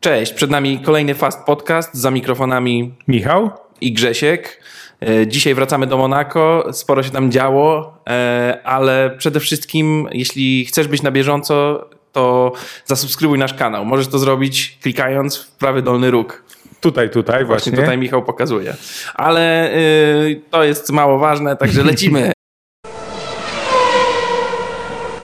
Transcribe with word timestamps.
Cześć, 0.00 0.32
przed 0.32 0.50
nami 0.50 0.78
kolejny 0.78 1.14
Fast 1.14 1.44
Podcast 1.44 1.94
za 1.94 2.10
mikrofonami 2.10 2.94
Michał 3.08 3.50
i 3.80 3.92
Grzesiek. 3.92 4.62
E, 5.00 5.26
Dzisiaj 5.26 5.54
wracamy 5.54 5.86
do 5.86 5.96
Monako, 5.96 6.68
sporo 6.72 7.02
się 7.02 7.10
tam 7.10 7.30
działo, 7.30 7.98
e, 8.08 8.60
ale 8.64 9.14
przede 9.18 9.40
wszystkim, 9.40 10.08
jeśli 10.12 10.64
chcesz 10.64 10.88
być 10.88 11.02
na 11.02 11.10
bieżąco, 11.10 11.86
to 12.12 12.52
zasubskrybuj 12.84 13.38
nasz 13.38 13.54
kanał. 13.54 13.84
Możesz 13.84 14.08
to 14.08 14.18
zrobić 14.18 14.78
klikając 14.82 15.36
w 15.38 15.50
prawy 15.50 15.82
dolny 15.82 16.10
róg. 16.10 16.44
Tutaj, 16.80 17.10
tutaj 17.10 17.44
właśnie. 17.44 17.72
Właśnie 17.72 17.82
tutaj 17.84 17.98
Michał 17.98 18.22
pokazuje. 18.22 18.74
Ale 19.14 19.74
y, 19.74 20.40
to 20.50 20.64
jest 20.64 20.90
mało 20.90 21.18
ważne, 21.18 21.56
także 21.56 21.82
lecimy. 21.84 22.32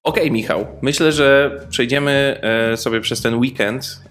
Okej, 0.07 0.31
Michał. 0.31 0.67
Myślę, 0.83 1.13
że 1.13 1.61
przejdziemy 1.71 2.41
e, 2.73 2.77
sobie 2.77 3.01
przez 3.01 3.23
ten 3.23 3.35
weekend 3.35 4.03
e, 4.07 4.11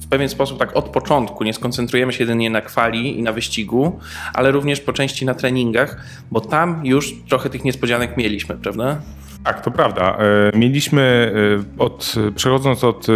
w 0.00 0.08
pewien 0.10 0.28
sposób 0.28 0.58
tak 0.58 0.76
od 0.76 0.88
początku. 0.88 1.44
Nie 1.44 1.54
skoncentrujemy 1.54 2.12
się 2.12 2.24
jedynie 2.24 2.50
na 2.50 2.60
kwali 2.60 3.18
i 3.18 3.22
na 3.22 3.32
wyścigu, 3.32 3.98
ale 4.34 4.50
również 4.50 4.80
po 4.80 4.92
części 4.92 5.26
na 5.26 5.34
treningach, 5.34 6.04
bo 6.30 6.40
tam 6.40 6.86
już 6.86 7.14
trochę 7.28 7.50
tych 7.50 7.64
niespodzianek 7.64 8.16
mieliśmy, 8.16 8.56
prawda? 8.56 9.00
Tak, 9.44 9.64
to 9.64 9.70
prawda. 9.70 10.18
E, 10.54 10.58
Mieliśmy 10.58 11.32
od, 11.78 12.14
przechodząc 12.34 12.84
od 12.84 13.06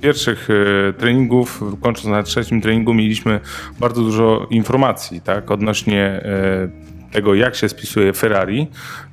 pierwszych 0.00 0.48
treningów, 0.98 1.62
kończąc 1.82 2.06
na 2.06 2.22
trzecim 2.22 2.60
treningu, 2.60 2.94
mieliśmy 2.94 3.40
bardzo 3.80 4.02
dużo 4.02 4.46
informacji, 4.50 5.20
tak, 5.20 5.50
odnośnie 5.50 6.20
tego, 7.12 7.34
jak 7.34 7.54
się 7.54 7.68
spisuje 7.68 8.12
Ferrari 8.12 8.66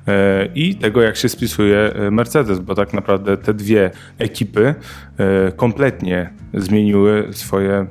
e, 0.08 0.48
i 0.54 0.74
tego, 0.74 1.02
jak 1.02 1.16
się 1.16 1.28
spisuje 1.28 1.78
e, 1.78 2.10
Mercedes, 2.10 2.58
bo 2.58 2.74
tak 2.74 2.92
naprawdę 2.92 3.36
te 3.36 3.54
dwie 3.54 3.90
ekipy 4.18 4.74
e, 5.18 5.52
kompletnie 5.52 6.30
zmieniły 6.54 7.28
swoje 7.30 7.86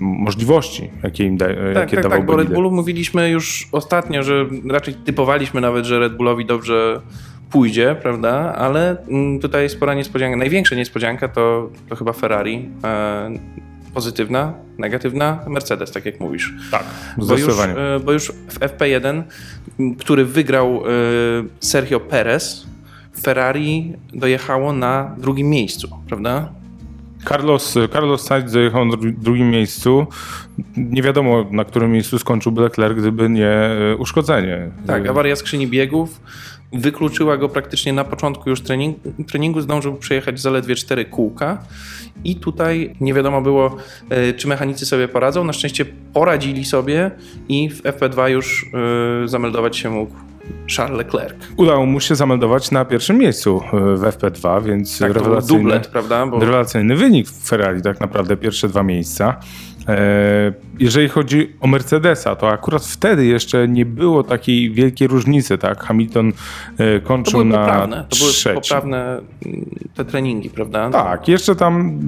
możliwości, 0.00 0.90
jakie 1.02 1.24
im 1.24 1.36
da, 1.36 1.46
Tak, 1.46 1.56
jakie 1.74 1.96
tak, 1.96 2.02
dawał 2.02 2.18
tak, 2.18 2.26
bo 2.26 2.36
Red. 2.36 2.52
Bullu 2.52 2.70
mówiliśmy 2.70 3.30
już 3.30 3.68
ostatnio, 3.72 4.22
że 4.22 4.46
raczej 4.70 4.94
typowaliśmy 4.94 5.60
nawet, 5.60 5.84
że 5.84 5.98
Red 5.98 6.16
Bullowi 6.16 6.46
dobrze 6.46 7.00
pójdzie, 7.50 7.96
prawda? 8.02 8.54
Ale 8.54 8.96
mm, 9.08 9.40
tutaj 9.40 9.68
spora 9.68 9.94
niespodzianka. 9.94 10.36
Największa 10.36 10.74
niespodzianka 10.74 11.28
to, 11.28 11.70
to 11.88 11.96
chyba 11.96 12.12
Ferrari. 12.12 12.68
Pozytywna, 13.94 14.52
negatywna, 14.78 15.38
Mercedes, 15.48 15.92
tak 15.92 16.06
jak 16.06 16.20
mówisz. 16.20 16.54
Tak, 16.70 16.84
Bo 17.16 17.36
już, 17.36 17.58
e, 17.58 18.00
bo 18.04 18.12
już 18.12 18.32
w 18.48 18.58
FP1, 18.60 19.22
m, 19.80 19.94
który 19.94 20.24
wygrał 20.24 20.76
e, 20.76 20.90
Sergio 21.60 22.00
Perez, 22.00 22.66
Ferrari 23.20 23.92
dojechało 24.14 24.72
na 24.72 25.14
drugim 25.18 25.48
miejscu, 25.50 25.88
prawda? 26.08 26.52
Carlos, 27.28 27.74
Carlos 27.92 28.22
Sainz 28.24 28.50
zajechał 28.50 28.84
na 28.84 28.94
dru- 28.96 29.14
drugim 29.18 29.50
miejscu. 29.50 30.06
Nie 30.76 31.02
wiadomo, 31.02 31.44
na 31.50 31.64
którym 31.64 31.92
miejscu 31.92 32.18
skończyłby 32.18 32.60
Leclerc, 32.62 32.98
gdyby 32.98 33.28
nie 33.28 33.48
e, 33.50 33.96
uszkodzenie. 33.98 34.70
Tak, 34.86 35.08
awaria 35.08 35.36
skrzyni 35.36 35.66
biegów 35.66 36.20
wykluczyła 36.72 37.36
go 37.36 37.48
praktycznie 37.48 37.92
na 37.92 38.04
początku 38.04 38.50
już 38.50 38.60
trening, 38.60 38.98
treningu, 39.28 39.60
zdążył 39.60 39.94
przejechać 39.94 40.40
zaledwie 40.40 40.74
cztery 40.74 41.04
kółka 41.04 41.58
i 42.24 42.36
tutaj 42.36 42.94
nie 43.00 43.14
wiadomo 43.14 43.42
było, 43.42 43.76
e, 44.10 44.32
czy 44.32 44.48
mechanicy 44.48 44.86
sobie 44.86 45.08
poradzą. 45.08 45.44
Na 45.44 45.52
szczęście 45.52 45.84
poradzili 46.12 46.64
sobie 46.64 47.10
i 47.48 47.70
w 47.70 47.82
FP2 47.82 48.28
już 48.28 48.66
e, 49.24 49.28
zameldować 49.28 49.76
się 49.76 49.90
mógł 49.90 50.14
Charles 50.76 50.98
Leclerc. 50.98 51.36
Udało 51.56 51.86
mu 51.86 52.00
się 52.00 52.14
zameldować 52.14 52.70
na 52.70 52.84
pierwszym 52.84 53.18
miejscu 53.18 53.60
e, 53.66 53.70
w 53.96 54.00
FP2, 54.00 54.64
więc 54.64 54.98
Tak, 54.98 55.12
rewelacyjny, 55.12 55.62
dublet, 55.62 55.86
prawda? 55.86 56.26
Bo 56.26 56.40
rewelacyjny 56.40 56.96
wynik 56.96 57.28
w 57.28 57.48
Ferrari, 57.48 57.82
tak 57.82 58.00
naprawdę 58.00 58.36
pierwsze 58.36 58.68
dwa 58.68 58.82
miejsca. 58.82 59.40
Jeżeli 60.78 61.08
chodzi 61.08 61.52
o 61.60 61.66
Mercedesa, 61.66 62.36
to 62.36 62.48
akurat 62.48 62.84
wtedy 62.84 63.26
jeszcze 63.26 63.68
nie 63.68 63.86
było 63.86 64.22
takiej 64.22 64.70
wielkiej 64.70 65.08
różnicy, 65.08 65.58
tak? 65.58 65.84
Hamilton 65.84 66.32
e, 66.78 67.00
to 67.00 67.06
kończył 67.06 67.44
na 67.44 67.58
poprawne, 67.58 68.06
to 68.08 68.16
były 68.16 68.54
poprawne 68.54 69.20
mm, 69.46 69.70
te 69.94 70.04
treningi, 70.04 70.50
prawda? 70.50 70.90
Tak, 70.90 71.28
jeszcze 71.28 71.56
tam 71.56 72.00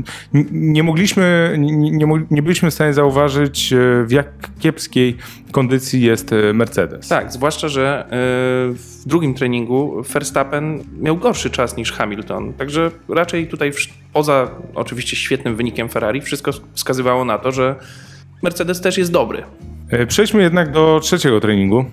nie 0.53 0.83
mogliśmy, 0.83 1.57
nie, 1.59 2.07
nie, 2.31 2.43
byliśmy 2.43 2.71
w 2.71 2.75
stanie 2.75 2.95
zauważyć, 2.95 3.73
e, 3.73 3.77
w 4.05 4.11
jak 4.11 4.27
kiepskiej 4.59 5.17
kondycji 5.53 6.03
jest 6.03 6.33
e, 6.33 6.53
Mercedes. 6.53 7.09
Tak, 7.09 7.33
zwłaszcza, 7.33 7.69
że 7.69 8.07
w 8.75 9.03
drugim 9.07 9.35
treningu 9.35 10.03
Verstappen 10.03 10.85
miał 11.01 11.17
gorszy 11.17 11.51
czas 11.51 11.77
niż 11.77 11.93
Hamilton. 11.93 12.53
Także 12.53 12.91
raczej 13.09 13.47
tutaj, 13.47 13.73
poza 14.13 14.51
oczywiście 14.75 15.17
świetnym 15.17 15.57
wynikiem 15.57 15.89
Ferrari, 15.89 16.21
wszystko 16.21 16.51
wskazywało 16.75 17.25
na 17.25 17.39
to, 17.39 17.53
że 17.53 17.77
Mercedes 18.43 18.81
też 18.81 18.99
jest 18.99 19.13
dobry. 19.13 19.43
E, 19.91 20.07
Przejdźmy 20.07 20.43
jednak 20.43 20.73
do 20.73 21.01
trzeciego 21.03 21.41
treningu, 21.41 21.85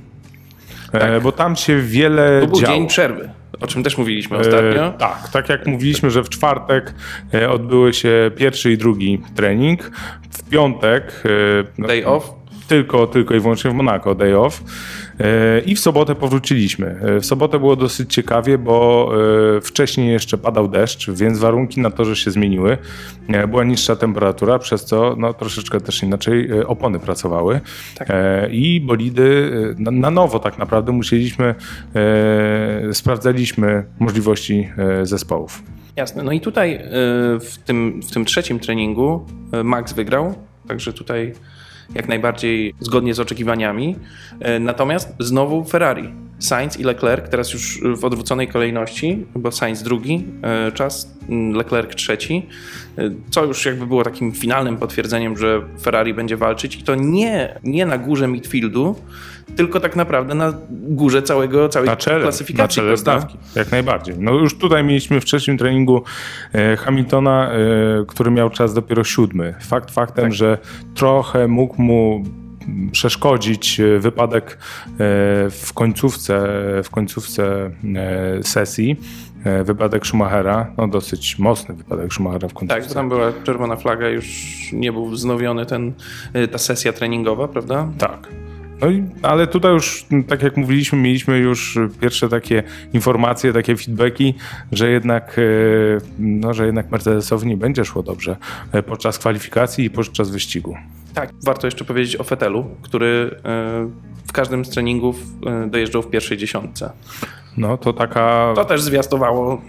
e, 0.93 1.21
bo 1.21 1.31
tam 1.31 1.55
się 1.55 1.81
wiele 1.81 2.41
To 2.41 2.47
był 2.47 2.61
działo. 2.61 2.73
dzień 2.75 2.87
przerwy, 2.87 3.29
o 3.61 3.67
czym 3.67 3.83
też 3.83 3.97
mówiliśmy 3.97 4.37
ostatnio. 4.37 4.85
E, 4.87 4.93
tak, 4.97 5.29
tak 5.33 5.49
jak 5.49 5.67
mówiliśmy, 5.67 6.09
że 6.11 6.23
w 6.23 6.29
czwartek 6.29 6.93
e, 7.33 7.49
odbyły 7.49 7.93
się 7.93 8.31
pierwszy 8.37 8.71
i 8.71 8.77
drugi 8.77 9.21
trening. 9.35 9.91
W 10.31 10.49
piątek 10.49 11.23
e, 11.79 11.87
Day 11.87 12.05
off. 12.07 12.33
Tylko, 12.67 13.07
tylko 13.07 13.35
i 13.35 13.39
wyłącznie 13.39 13.72
w 13.72 13.73
Monako, 13.73 14.16
day 14.16 14.39
off. 14.39 14.63
E, 15.19 15.59
I 15.59 15.75
w 15.75 15.79
sobotę 15.79 16.16
powróciliśmy. 16.16 16.88
E, 16.88 17.19
W 17.19 17.25
sobotę 17.25 17.59
było 17.59 17.75
dosyć 17.75 18.13
ciekawie, 18.13 18.57
bo 18.57 19.09
e, 19.57 19.61
wcześniej 19.61 20.11
jeszcze 20.11 20.38
padał 20.38 20.67
deszcz, 20.67 21.09
więc 21.09 21.39
warunki 21.39 21.81
na 21.81 21.91
torze 21.91 22.16
się 22.16 22.31
zmieniły. 22.31 22.77
Była 23.47 23.63
niższa 23.63 23.95
temperatura, 23.95 24.59
przez 24.59 24.85
co 24.85 25.16
no, 25.17 25.33
troszeczkę 25.33 25.81
też 25.81 26.03
inaczej 26.03 26.63
opony 26.63 27.00
pracowały. 27.00 27.59
Tak. 27.95 28.09
I 28.51 28.81
bolidy 28.81 29.51
na, 29.77 30.11
nowo 30.11 30.39
tak 30.39 30.57
naprawdę 30.57 30.91
musieliśmy, 30.91 31.56
sprawdzaliśmy 32.94 33.85
możliwości 34.00 34.69
zespołów. 35.03 35.63
Jasne. 35.95 36.23
No 36.23 36.31
i 36.31 36.41
tutaj 36.41 36.79
w 37.39 37.53
tym, 37.66 38.01
w 38.01 38.11
tym 38.11 38.25
trzecim 38.25 38.59
treningu 38.59 39.25
Max 39.63 39.94
wygrał, 39.94 40.35
także 40.67 40.94
tutaj 40.94 41.33
jak 41.95 42.07
najbardziej 42.07 42.73
zgodnie 42.79 43.13
z 43.13 43.19
oczekiwaniami. 43.19 43.95
E, 44.39 44.59
Natomiast 44.59 45.15
znowu 45.19 45.63
Ferrari. 45.63 46.26
Sainz 46.39 46.79
i 46.79 46.83
Leclerc 46.83 47.29
teraz 47.31 47.53
już 47.53 47.81
w 47.97 48.05
odwróconej 48.05 48.47
kolejności, 48.47 49.25
bo 49.35 49.51
Sainz 49.51 49.83
drugi 49.83 50.25
e, 50.43 50.71
czas, 50.71 51.17
m, 51.29 51.51
Leclerc 51.53 51.95
trzeci, 51.95 52.45
co 53.29 53.45
już 53.45 53.65
jakby 53.65 53.87
było 53.87 54.03
takim 54.03 54.31
finalnym 54.31 54.77
potwierdzeniem, 54.77 55.37
że 55.37 55.61
Ferrari 55.81 56.13
będzie 56.13 56.37
walczyć 56.37 56.75
i 56.75 56.83
to 56.83 56.95
nie, 56.95 57.59
nie 57.63 57.85
na 57.85 57.97
górze 57.97 58.27
midfieldu, 58.27 58.95
tylko 59.55 59.79
tak 59.79 59.95
naprawdę 59.95 60.35
na 60.35 60.53
górze 60.69 61.21
całego, 61.21 61.69
całej 61.69 61.89
Na 61.89 61.95
czele, 61.95 62.21
klasyfikacji. 62.21 62.81
na 62.81 62.85
czele 62.87 62.97
stawki, 62.97 63.37
jak 63.55 63.71
najbardziej. 63.71 64.15
No 64.19 64.33
już 64.33 64.57
tutaj 64.57 64.83
mieliśmy 64.83 65.21
w 65.21 65.25
trzecim 65.25 65.57
treningu 65.57 66.03
e, 66.53 66.77
Hamiltona, 66.77 67.51
e, 67.51 67.57
który 68.07 68.31
miał 68.31 68.49
czas 68.49 68.73
dopiero 68.73 69.03
siódmy. 69.03 69.55
Fakt 69.61 69.91
faktem, 69.91 70.23
Tak. 70.25 70.33
że 70.33 70.57
trochę 70.95 71.47
mógł 71.47 71.81
mu 71.81 72.23
przeszkodzić 72.91 73.79
e, 73.79 74.00
wypadek 74.00 74.45
e, 74.53 74.57
w 75.50 75.72
końcówce, 75.73 76.47
w 76.83 76.89
końcówce 76.89 77.72
e, 77.95 78.44
sesji, 78.44 78.95
wypadek 79.63 80.07
Schumachera, 80.07 80.73
no 80.77 80.88
dosyć 80.88 81.39
mocny 81.39 81.75
wypadek 81.75 82.13
Schumachera 82.13 82.47
w 82.47 82.53
końcówce. 82.53 82.81
Tak, 82.81 82.89
bo 82.89 82.94
tam 82.94 83.09
była 83.09 83.33
czerwona 83.44 83.75
flaga, 83.75 84.09
już 84.09 84.27
nie 84.73 84.91
był 84.91 85.09
wznowiony 85.09 85.66
ten, 85.66 85.94
ta 86.51 86.57
sesja 86.57 86.94
treningowa, 86.94 87.47
prawda? 87.47 87.88
Tak. 87.97 88.27
No 88.81 88.89
i, 88.89 89.03
ale 89.22 89.47
tutaj 89.47 89.73
już, 89.73 90.06
tak 90.27 90.44
jak 90.44 90.57
mówiliśmy, 90.57 91.00
mieliśmy 91.00 91.38
już 91.38 91.79
pierwsze 92.01 92.29
takie 92.29 92.63
informacje, 92.94 93.53
takie 93.53 93.75
feedbacki, 93.75 94.33
że 94.72 94.89
jednak, 94.89 95.39
no, 96.19 96.53
że 96.53 96.66
jednak 96.66 96.91
Mercedesowi 96.91 97.47
nie 97.47 97.57
będzie 97.57 97.85
szło 97.85 98.03
dobrze 98.03 98.35
podczas 98.85 99.19
kwalifikacji 99.19 99.86
i 99.86 99.89
podczas 99.89 100.30
wyścigu. 100.30 100.77
Tak. 101.17 101.29
Warto 101.45 101.67
jeszcze 101.67 101.85
powiedzieć 101.85 102.15
o 102.15 102.23
Fetelu, 102.23 102.65
który 102.81 103.31
y, 103.31 103.39
w 104.27 104.31
każdym 104.33 104.65
z 104.65 104.69
treningów 104.69 105.15
y, 105.65 105.69
dojeżdżał 105.69 106.01
w 106.01 106.09
pierwszej 106.09 106.37
dziesiątce. 106.37 106.91
No 107.57 107.77
to 107.77 107.93
taka, 107.93 108.53
To 108.55 108.65
też 108.65 108.81
zwiastowało, 108.81 109.61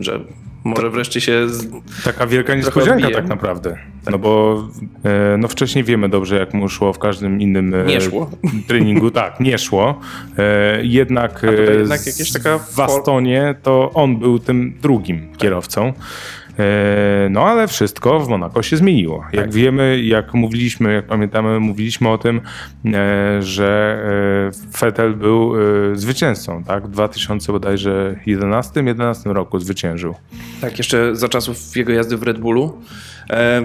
że 0.00 0.20
może 0.64 0.90
wreszcie 0.90 1.20
się... 1.20 1.48
Z... 1.48 1.68
taka 2.04 2.26
wielka 2.26 2.54
niespodzianka 2.54 2.94
odbije. 2.94 3.14
tak 3.14 3.28
naprawdę. 3.28 3.76
No 4.10 4.18
bo 4.18 4.62
e, 5.04 5.36
no 5.38 5.48
wcześniej 5.48 5.84
wiemy 5.84 6.08
dobrze, 6.08 6.36
jak 6.36 6.54
mu 6.54 6.68
szło 6.68 6.92
w 6.92 6.98
każdym 6.98 7.40
innym 7.40 7.74
e, 7.74 7.84
Nie 7.84 8.00
szło. 8.00 8.30
treningu. 8.68 9.10
Tak, 9.10 9.40
nie 9.40 9.58
szło. 9.58 10.00
E, 10.38 10.78
jednak, 10.82 11.44
e, 11.44 11.74
jednak 11.74 12.06
jakieś 12.06 12.32
taka 12.32 12.58
w 12.58 12.80
Astonie 12.80 13.54
to 13.62 13.90
on 13.94 14.18
był 14.18 14.38
tym 14.38 14.74
drugim 14.82 15.36
kierowcą. 15.36 15.92
E, 16.58 17.28
no 17.30 17.42
ale 17.46 17.68
wszystko 17.68 18.20
w 18.20 18.28
Monako 18.28 18.62
się 18.62 18.76
zmieniło. 18.76 19.24
Jak 19.32 19.44
Tak. 19.44 19.54
wiemy, 19.54 20.02
jak 20.02 20.34
mówiliśmy, 20.34 20.92
jak 20.92 21.06
pamiętamy, 21.06 21.60
mówiliśmy 21.60 22.08
o 22.08 22.18
tym, 22.18 22.40
e, 22.94 23.42
że 23.42 24.00
Vettel 24.80 25.14
był 25.14 25.52
e, 25.56 25.96
zwycięzcą, 25.96 26.64
tak? 26.64 26.86
W 26.86 26.90
2000 26.90 27.52
bodajże 27.52 28.16
11, 28.26 28.80
11 28.80 29.32
roku 29.32 29.58
zwyciężył. 29.58 30.14
Tak, 30.60 30.78
jeszcze 30.78 31.16
za 31.16 31.28
czasów 31.28 31.76
jego 31.76 31.92
jazdy 31.92 32.16
w 32.16 32.22
Red 32.22 32.38
Bullu. 32.38 32.78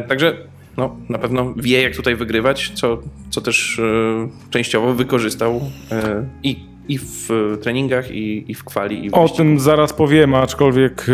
Także 0.08 0.38
no, 0.78 0.96
na 1.10 1.18
pewno 1.18 1.54
wie, 1.58 1.82
jak 1.82 1.96
tutaj 1.96 2.16
wygrywać, 2.16 2.72
co, 2.76 3.02
co 3.30 3.42
też 3.42 3.82
częściowo 4.50 4.94
wykorzystał 4.94 5.62
i, 6.44 6.66
i 6.88 6.98
w 6.98 7.30
treningach, 7.62 8.12
i, 8.12 8.52
i 8.52 8.54
w 8.56 8.64
kwali, 8.64 9.06
i 9.06 9.10
w 9.10 9.14
O 9.14 9.22
wyścigu. 9.22 9.38
tym 9.38 9.60
zaraz 9.60 9.94
powiemy, 9.94 10.38
aczkolwiek 10.38 11.06
e, 11.10 11.14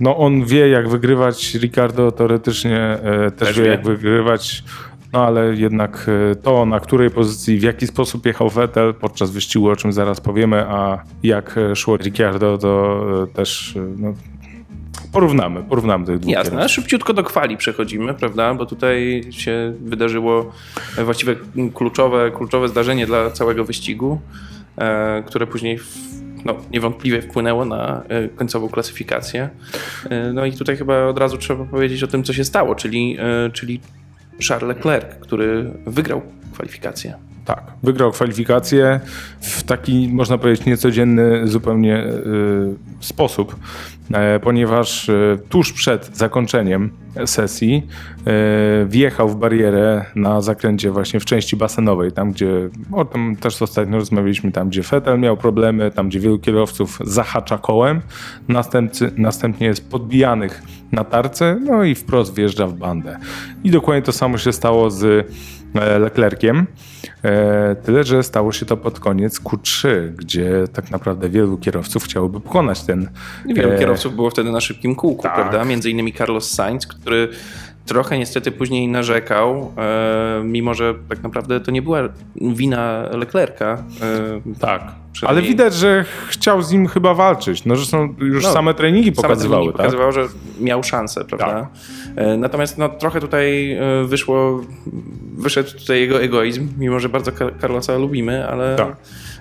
no, 0.00 0.16
on 0.16 0.44
wie 0.44 0.68
jak 0.68 0.88
wygrywać, 0.88 1.54
Ricardo 1.54 2.12
teoretycznie 2.12 2.78
e, 2.80 3.30
też, 3.30 3.48
Też 3.48 3.56
wie 3.58 3.64
wie. 3.64 3.70
jak 3.70 3.84
wygrywać, 3.84 4.64
no 5.12 5.26
ale 5.26 5.54
jednak 5.54 6.06
e, 6.32 6.34
to 6.36 6.66
na 6.66 6.80
której 6.80 7.10
pozycji, 7.10 7.58
w 7.58 7.62
jaki 7.62 7.86
sposób 7.86 8.26
jechał 8.26 8.50
Vettel 8.50 8.94
podczas 8.94 9.30
wyścigu, 9.30 9.68
o 9.68 9.76
czym 9.76 9.92
zaraz 9.92 10.20
powiemy, 10.20 10.64
a 10.68 11.02
jak 11.22 11.58
e, 11.58 11.76
szło 11.76 11.96
Ricciardo, 11.96 12.58
to 12.58 13.00
e, 13.22 13.26
też 13.26 13.76
e, 13.76 13.80
no, 13.98 14.14
porównamy, 15.12 15.62
porównamy 15.62 16.06
tych 16.06 16.18
dwóch 16.18 16.32
Jasne, 16.32 16.50
a 16.50 16.54
kierowców. 16.54 16.74
szybciutko 16.74 17.12
do 17.14 17.24
kwali 17.24 17.56
przechodzimy, 17.56 18.14
prawda? 18.14 18.54
Bo 18.54 18.66
tutaj 18.66 19.22
się 19.30 19.74
wydarzyło 19.80 20.52
e, 20.98 21.04
właściwie 21.04 21.36
kluczowe, 21.74 22.30
kluczowe 22.36 22.68
zdarzenie 22.68 23.06
dla 23.06 23.30
całego 23.30 23.64
wyścigu, 23.64 24.20
e, 24.20 24.53
które 25.26 25.46
później 25.46 25.78
no, 26.44 26.56
niewątpliwie 26.72 27.22
wpłynęło 27.22 27.64
na 27.64 28.02
e, 28.08 28.28
końcową 28.28 28.68
klasyfikację. 28.68 29.50
E, 30.10 30.32
no 30.32 30.44
i 30.44 30.52
tutaj 30.52 30.76
chyba 30.76 31.06
od 31.06 31.18
razu 31.18 31.38
trzeba 31.38 31.64
powiedzieć 31.64 32.02
o 32.02 32.06
tym, 32.06 32.24
co 32.24 32.32
się 32.32 32.44
stało, 32.44 32.74
czyli, 32.74 33.16
e, 33.18 33.50
czyli 33.50 33.80
Charles 34.48 34.76
Leclerc, 34.76 35.14
który 35.20 35.70
wygrał 35.86 36.22
kwalifikację. 36.52 37.14
Tak, 37.44 37.62
wygrał 37.82 38.12
kwalifikację 38.12 39.00
w 39.40 39.62
taki, 39.62 40.08
można 40.12 40.38
powiedzieć, 40.38 40.66
niecodzienny 40.66 41.48
zupełnie 41.48 41.96
e, 41.96 42.12
sposób, 43.00 43.56
e, 44.12 44.40
ponieważ 44.40 45.08
e, 45.08 45.38
tuż 45.48 45.72
przed 45.72 46.16
zakończeniem 46.16 46.90
sesji 47.26 47.86
wjechał 48.86 49.28
w 49.28 49.36
barierę 49.36 50.04
na 50.14 50.40
zakręcie 50.40 50.90
właśnie 50.90 51.20
w 51.20 51.24
części 51.24 51.56
basenowej, 51.56 52.12
tam 52.12 52.32
gdzie, 52.32 52.48
o 52.92 53.04
tym 53.04 53.36
też 53.36 53.62
ostatnio 53.62 53.98
rozmawialiśmy, 53.98 54.52
tam 54.52 54.68
gdzie 54.68 54.82
Vettel 54.82 55.18
miał 55.18 55.36
problemy, 55.36 55.90
tam 55.90 56.08
gdzie 56.08 56.20
wielu 56.20 56.38
kierowców 56.38 56.98
zahacza 57.04 57.58
kołem, 57.58 58.00
następcy, 58.48 59.10
następnie 59.16 59.66
jest 59.66 59.90
podbijanych 59.90 60.62
na 60.92 61.04
tarce, 61.04 61.58
no 61.64 61.84
i 61.84 61.94
wprost 61.94 62.34
wjeżdża 62.34 62.66
w 62.66 62.74
bandę. 62.74 63.18
I 63.64 63.70
dokładnie 63.70 64.02
to 64.02 64.12
samo 64.12 64.38
się 64.38 64.52
stało 64.52 64.90
z 64.90 65.26
Leclerciem. 65.74 66.66
E, 67.24 67.76
Tyle, 67.84 68.04
że 68.04 68.22
stało 68.22 68.52
się 68.52 68.66
to 68.66 68.76
pod 68.76 69.00
koniec 69.00 69.40
Q3, 69.40 69.88
gdzie 70.16 70.50
tak 70.72 70.90
naprawdę 70.90 71.28
wielu 71.28 71.58
kierowców 71.58 72.04
chciałoby 72.04 72.40
pokonać 72.40 72.82
ten. 72.82 73.08
Wielu 73.46 73.72
e, 73.72 73.78
kierowców 73.78 74.14
było 74.14 74.30
wtedy 74.30 74.52
na 74.52 74.60
szybkim 74.60 74.94
kółku, 74.94 75.22
tak. 75.22 75.34
prawda? 75.34 75.64
Między 75.64 75.90
innymi 75.90 76.12
Carlos 76.12 76.50
Sainz, 76.50 76.86
który 76.86 77.28
trochę 77.86 78.18
niestety 78.18 78.52
później 78.52 78.88
narzekał, 78.88 79.72
e, 79.78 80.42
mimo 80.44 80.74
że 80.74 80.94
tak 81.08 81.22
naprawdę 81.22 81.60
to 81.60 81.70
nie 81.70 81.82
była 81.82 81.98
wina 82.36 83.02
Leclerca. 83.12 83.72
E, 84.02 84.56
Tak. 84.60 84.82
Ale 85.22 85.42
widać, 85.42 85.74
że 85.74 86.04
chciał 86.28 86.62
z 86.62 86.72
nim 86.72 86.86
chyba 86.86 87.14
walczyć. 87.14 87.64
No, 87.64 87.76
że 87.76 87.86
są 87.86 88.14
już 88.18 88.44
No, 88.44 88.52
same 88.52 88.74
treningi 88.74 89.14
same 89.14 89.28
pokazywały, 89.28 89.48
treningi 89.62 89.72
tak? 89.78 89.86
pokazywało, 89.86 90.12
że 90.12 90.24
miał 90.60 90.82
szansę, 90.82 91.24
prawda? 91.24 91.68
E, 92.16 92.36
Natomiast 92.36 92.78
no, 92.78 92.88
trochę 92.88 93.20
tutaj 93.20 93.72
e, 93.72 94.04
wyszło, 94.04 94.60
wyszedł 95.36 95.70
tutaj 95.78 96.00
jego 96.00 96.22
egoizm, 96.22 96.68
mimo 96.78 97.00
że 97.00 97.08
bardzo 97.08 97.32
Carlosa 97.60 97.98
lubimy, 97.98 98.48
ale, 98.48 98.76
Tak. 98.76 98.96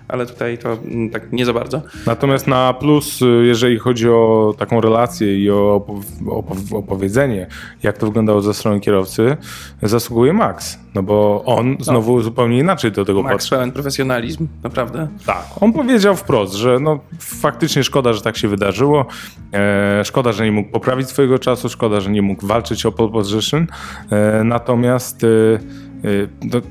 Ale 0.08 0.26
tutaj 0.26 0.58
to 0.58 0.74
mm, 0.74 1.10
tak 1.10 1.32
nie 1.34 1.46
za 1.46 1.54
bardzo. 1.54 1.82
Natomiast 2.08 2.48
na 2.48 2.74
plus, 2.74 3.22
y, 3.22 3.26
jeżeli 3.46 3.80
chodzi 3.80 4.10
o 4.10 4.54
taką 4.58 4.82
relację 4.82 5.40
i 5.40 5.50
o 5.52 5.86
opow- 5.88 6.26
opow- 6.26 6.76
opowiedzenie, 6.78 7.48
jak 7.84 7.98
to 7.98 8.06
wyglądało 8.06 8.42
ze 8.42 8.54
strony 8.54 8.80
kierowcy, 8.80 9.38
zasługuje 9.82 10.34
Max. 10.34 10.80
No 10.96 11.04
bo 11.04 11.44
on 11.46 11.78
znowu 11.80 12.22
zupełnie 12.22 12.60
inaczej 12.60 12.92
do 12.92 13.06
tego 13.06 13.22
Max 13.24 13.34
podszedł. 13.34 13.50
pełen 13.56 13.72
profesjonalizm, 13.72 14.48
naprawdę. 14.64 15.08
Tak. 15.26 15.46
On 15.62 15.74
powiedział 15.74 16.16
wprost, 16.16 16.54
że 16.54 16.80
no, 16.80 17.00
faktycznie 17.20 17.84
szkoda, 17.84 18.14
że 18.14 18.22
tak 18.22 18.38
się 18.38 18.48
wydarzyło. 18.48 19.06
E, 19.54 20.02
szkoda, 20.06 20.32
że 20.32 20.46
nie 20.46 20.52
mógł 20.52 20.72
poprawić 20.72 21.08
swojego 21.10 21.40
czasu, 21.40 21.70
szkoda, 21.70 22.00
że 22.00 22.12
nie 22.12 22.22
mógł 22.22 22.48
walczyć 22.48 22.86
o 22.86 22.92
pole 22.92 23.12
position. 23.12 23.68
E, 24.12 24.44
natomiast 24.44 25.24
e, 25.24 25.28
no, 26.54 26.62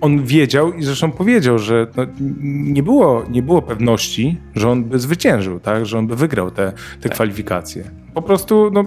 on 0.00 0.24
wiedział 0.24 0.72
i 0.72 0.84
zresztą 0.84 1.12
powiedział, 1.12 1.58
że 1.58 1.86
no, 1.96 2.06
nie, 2.42 2.82
było, 2.82 3.24
nie 3.30 3.42
było 3.42 3.62
pewności, 3.62 4.36
że 4.54 4.70
on 4.70 4.84
by 4.84 4.98
zwyciężył, 4.98 5.60
tak? 5.60 5.86
że 5.86 5.98
on 5.98 6.06
by 6.06 6.16
wygrał 6.16 6.50
te, 6.50 6.72
te 7.00 7.08
kwalifikacje. 7.08 7.90
Po 8.14 8.22
prostu 8.22 8.70
no, 8.72 8.84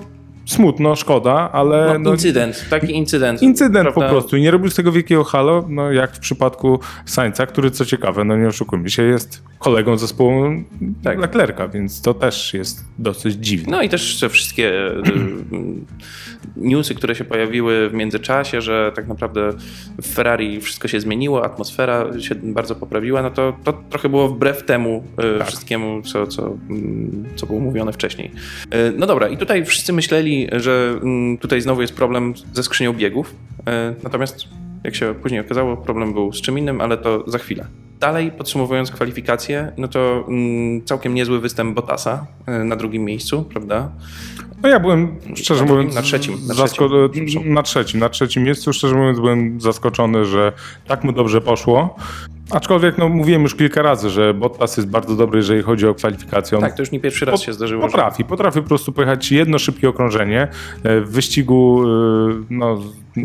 smutno, 0.50 0.96
szkoda, 0.96 1.50
ale... 1.52 1.86
No, 1.94 2.00
no, 2.00 2.12
incydent, 2.12 2.66
taki 2.70 2.96
incydent. 2.96 3.42
Incydent 3.42 3.88
po 3.88 3.94
prawda? 3.94 4.10
prostu 4.10 4.38
i 4.38 4.42
nie 4.42 4.52
robił 4.52 4.72
z 4.72 4.76
tego 4.76 4.92
wielkiego 4.92 5.24
halo, 5.24 5.66
no 5.70 5.92
jak 5.92 6.16
w 6.16 6.20
przypadku 6.20 6.80
Sańca, 7.06 7.46
który 7.46 7.72
co 7.72 7.86
ciekawe, 7.86 8.24
no 8.24 8.38
nie 8.38 8.48
oszukujmy 8.48 8.90
się, 8.90 9.04
jest 9.04 9.44
kolegą 9.60 9.98
zespołu 9.98 10.44
Tak. 11.04 11.20
Leclerca, 11.20 11.68
więc 11.68 12.02
to 12.02 12.14
też 12.14 12.54
jest 12.54 12.86
dosyć 13.00 13.36
dziwne. 13.36 13.72
No 13.72 13.82
i 13.82 13.90
też 13.90 14.20
te 14.20 14.30
wszystkie 14.30 14.88
y, 14.88 15.02
newsy, 16.56 16.96
które 16.96 17.16
się 17.16 17.24
pojawiły 17.24 17.90
w 17.90 17.94
międzyczasie, 17.94 18.62
że 18.62 18.92
tak 18.96 19.08
naprawdę 19.08 19.50
w 20.02 20.08
Ferrari 20.14 20.62
wszystko 20.62 20.88
się 20.88 21.00
zmieniło, 21.00 21.46
atmosfera 21.46 22.20
się 22.20 22.36
bardzo 22.36 22.76
poprawiła, 22.76 23.22
no 23.22 23.32
to, 23.32 23.54
to 23.64 23.74
trochę 23.90 24.10
było 24.10 24.28
wbrew 24.28 24.64
temu 24.66 25.04
y, 25.42 25.46
wszystkiemu, 25.46 26.02
co, 26.02 26.28
co, 26.28 26.58
mm, 26.70 27.26
co 27.36 27.46
było 27.46 27.60
mówione 27.60 27.94
wcześniej. 27.94 28.32
Y, 28.74 28.94
No 28.98 29.08
dobra, 29.08 29.28
i 29.28 29.38
tutaj 29.38 29.66
wszyscy 29.66 29.94
myśleli, 29.94 30.39
że 30.52 31.00
mm, 31.04 31.38
tutaj 31.38 31.62
znowu 31.62 31.82
jest 31.82 31.94
problem 31.94 32.34
ze 32.54 32.64
skrzynią 32.64 32.94
biegów, 32.94 33.36
y, 33.60 33.64
natomiast 34.04 34.48
jak 34.84 34.96
się 34.96 35.14
później 35.22 35.42
okazało, 35.42 35.78
problem 35.78 36.14
był 36.14 36.34
z 36.34 36.42
czym 36.42 36.58
innym, 36.58 36.82
ale 36.82 36.98
to 36.98 37.24
za 37.28 37.38
chwilę. 37.38 37.66
Dalej 38.00 38.32
podsumowując 38.32 38.92
kwalifikacje, 38.92 39.72
no 39.78 39.88
to 39.88 40.26
mm, 40.28 40.86
całkiem 40.86 41.14
niezły 41.14 41.40
występ 41.40 41.76
Bottasa 41.76 42.28
y, 42.62 42.64
na 42.64 42.76
drugim 42.76 43.04
miejscu, 43.06 43.44
prawda? 43.44 43.92
No 44.64 44.70
ja 44.70 44.80
byłem, 44.80 45.16
szczerze 45.36 45.66
drugim, 45.66 45.76
mówiąc, 45.76 45.96
na 45.96 46.02
trzecim, 46.02 46.34
na 46.48 46.54
zasko- 46.54 47.10
trzecim. 47.10 47.54
na 47.54 47.64
trzecim, 47.64 48.00
na 48.00 48.10
trzecim 48.10 48.44
miejscu, 48.44 48.74
szczerze 48.74 48.96
mówiąc, 48.96 49.20
byłem 49.20 49.62
zaskoczony, 49.62 50.26
że 50.26 50.54
tak 50.88 51.04
mu 51.04 51.12
dobrze 51.12 51.42
poszło. 51.42 51.96
Aczkolwiek, 52.52 52.98
no 52.98 53.10
mówiłem 53.10 53.42
już 53.42 53.56
kilka 53.56 53.82
razy, 53.82 54.10
że 54.10 54.34
Bottas 54.34 54.78
jest 54.78 54.90
bardzo 54.90 55.16
dobry, 55.16 55.38
jeżeli 55.40 55.62
chodzi 55.62 55.88
o 55.88 55.94
kwalifikację. 55.96 56.58
On 56.58 56.64
Tak, 56.64 56.76
to 56.76 56.82
już 56.82 56.92
nie 56.92 57.00
pierwszy 57.00 57.26
raz 57.26 57.42
się 57.42 57.54
zdarzyło. 57.54 57.82
że- 57.82 57.88
Potrafi, 57.92 58.26
potrafi 58.26 58.62
po 58.62 58.68
prostu 58.68 58.92
pojechać 58.92 59.32
jedno 59.32 59.60
szybkie 59.60 59.90
okrążenie. 59.90 60.48
E, 60.84 61.02
W 61.02 61.10
wyścigu 61.12 61.84
e, 61.84 61.88
no, 62.50 62.80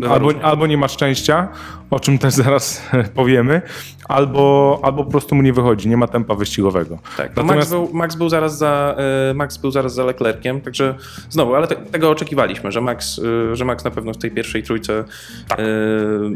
albo, 0.09 0.29
albo 0.41 0.67
nie 0.67 0.77
ma 0.77 0.87
szczęścia, 0.87 1.47
o 1.89 1.99
czym 1.99 2.17
też 2.17 2.33
zaraz 2.43 2.81
powiemy, 3.15 3.61
albo, 4.07 4.79
albo 4.83 5.03
po 5.03 5.11
prostu 5.11 5.35
mu 5.35 5.41
nie 5.41 5.53
wychodzi, 5.53 5.89
nie 5.89 5.97
ma 5.97 6.07
tempa 6.07 6.35
wyścigowego. 6.35 6.97
Tak, 7.17 7.35
no 7.35 7.43
Natomiast 7.43 7.71
Max, 7.71 7.83
był, 7.89 7.97
Max, 7.97 8.15
był 8.15 8.29
zaraz 8.29 8.57
za, 8.57 8.95
e, 9.29 9.33
Max 9.33 9.57
był 9.57 9.71
zaraz 9.71 9.93
za 9.93 10.03
Leclerciem, 10.05 10.61
także 10.61 10.95
znowu, 11.29 11.55
ale 11.55 11.67
te, 11.67 11.75
tego 11.75 12.09
oczekiwaliśmy, 12.09 12.71
że 12.71 12.81
Max, 12.81 13.21
e, 13.51 13.55
że 13.55 13.65
Max 13.65 13.83
na 13.83 13.91
pewno 13.91 14.13
w 14.13 14.17
tej 14.17 14.31
pierwszej 14.31 14.63
trójce 14.63 15.03
Tak. 15.47 15.59
e, 15.59 15.63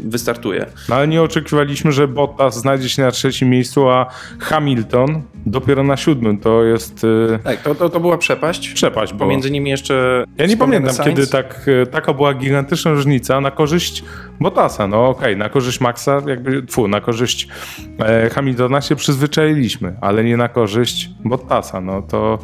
wystartuje. 0.04 0.66
no, 0.88 0.94
ale 0.94 1.08
nie 1.08 1.22
oczekiwaliśmy, 1.22 1.92
że 1.92 2.08
Bottas 2.08 2.60
znajdzie 2.60 2.88
się 2.88 3.02
na 3.02 3.10
trzecim 3.10 3.50
miejscu, 3.50 3.88
a 3.88 4.06
Hamilton 4.38 5.22
dopiero 5.46 5.82
na 5.82 5.96
siódmym. 5.96 6.38
To 6.38 6.64
jest 6.64 7.06
Tak, 7.44 7.62
to, 7.62 7.74
to, 7.74 7.88
to 7.88 8.00
była 8.00 8.18
przepaść. 8.18 8.72
przepaść. 8.72 9.12
Bo... 9.12 9.18
Pomiędzy 9.18 9.50
nimi 9.50 9.70
jeszcze. 9.70 10.24
Ja 10.38 10.46
nie 10.46 10.56
pamiętam, 10.56 10.94
Sainz. 10.94 11.08
kiedy 11.10 11.26
tak, 11.26 11.70
taka 11.90 12.14
była 12.14 12.34
gigantyczna 12.34 12.90
różnica 12.92 13.40
na 13.50 13.56
korzyść 13.56 14.04
Bottasa. 14.40 14.86
No 14.86 15.08
okej, 15.08 15.36
na 15.36 15.48
korzyść 15.48 15.80
Maxa, 15.80 16.22
jakby, 16.26 16.62
tfu, 16.62 16.88
na 16.88 17.00
korzyść 17.00 17.48
e, 17.98 18.30
Hamiltona 18.30 18.80
się 18.80 18.96
przyzwyczailiśmy, 18.96 19.96
ale 20.00 20.24
nie 20.24 20.36
na 20.36 20.48
korzyść 20.48 21.10
Bottasa. 21.24 21.80
No 21.80 22.02
to 22.02 22.38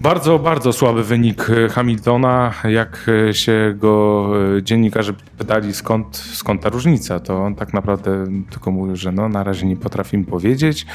bardzo, 0.00 0.38
bardzo 0.38 0.72
słaby 0.72 1.04
wynik 1.04 1.50
e, 1.50 1.68
Hamiltona. 1.68 2.54
Jak 2.64 3.06
e, 3.28 3.34
się 3.34 3.74
go 3.78 4.26
e, 4.56 4.62
dziennikarze 4.62 5.12
pytali, 5.38 5.74
skąd, 5.74 6.16
skąd 6.16 6.62
ta 6.62 6.68
różnica, 6.68 7.20
to 7.20 7.42
on 7.42 7.54
tak 7.54 7.74
naprawdę 7.74 8.26
tylko 8.50 8.70
mówił, 8.70 8.96
że 8.96 9.12
no, 9.12 9.28
na 9.28 9.44
razie 9.44 9.66
nie 9.66 9.76
potrafimy 9.76 10.24
powiedzieć. 10.24 10.86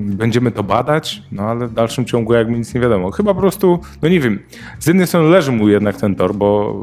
Będziemy 0.00 0.50
to 0.50 0.62
badać, 0.62 1.22
no 1.32 1.42
ale 1.42 1.66
w 1.66 1.72
dalszym 1.72 2.04
ciągu 2.04 2.34
jakby 2.34 2.58
nic 2.58 2.74
nie 2.74 2.80
wiadomo. 2.80 3.10
Chyba 3.10 3.34
po 3.34 3.40
prostu, 3.40 3.80
no 4.02 4.08
nie 4.08 4.20
wiem, 4.20 4.38
z 4.78 4.86
jednej 4.86 5.06
strony 5.06 5.28
leży 5.28 5.52
mu 5.52 5.68
jednak 5.68 5.96
ten 5.96 6.14
tor, 6.14 6.34
bo, 6.34 6.82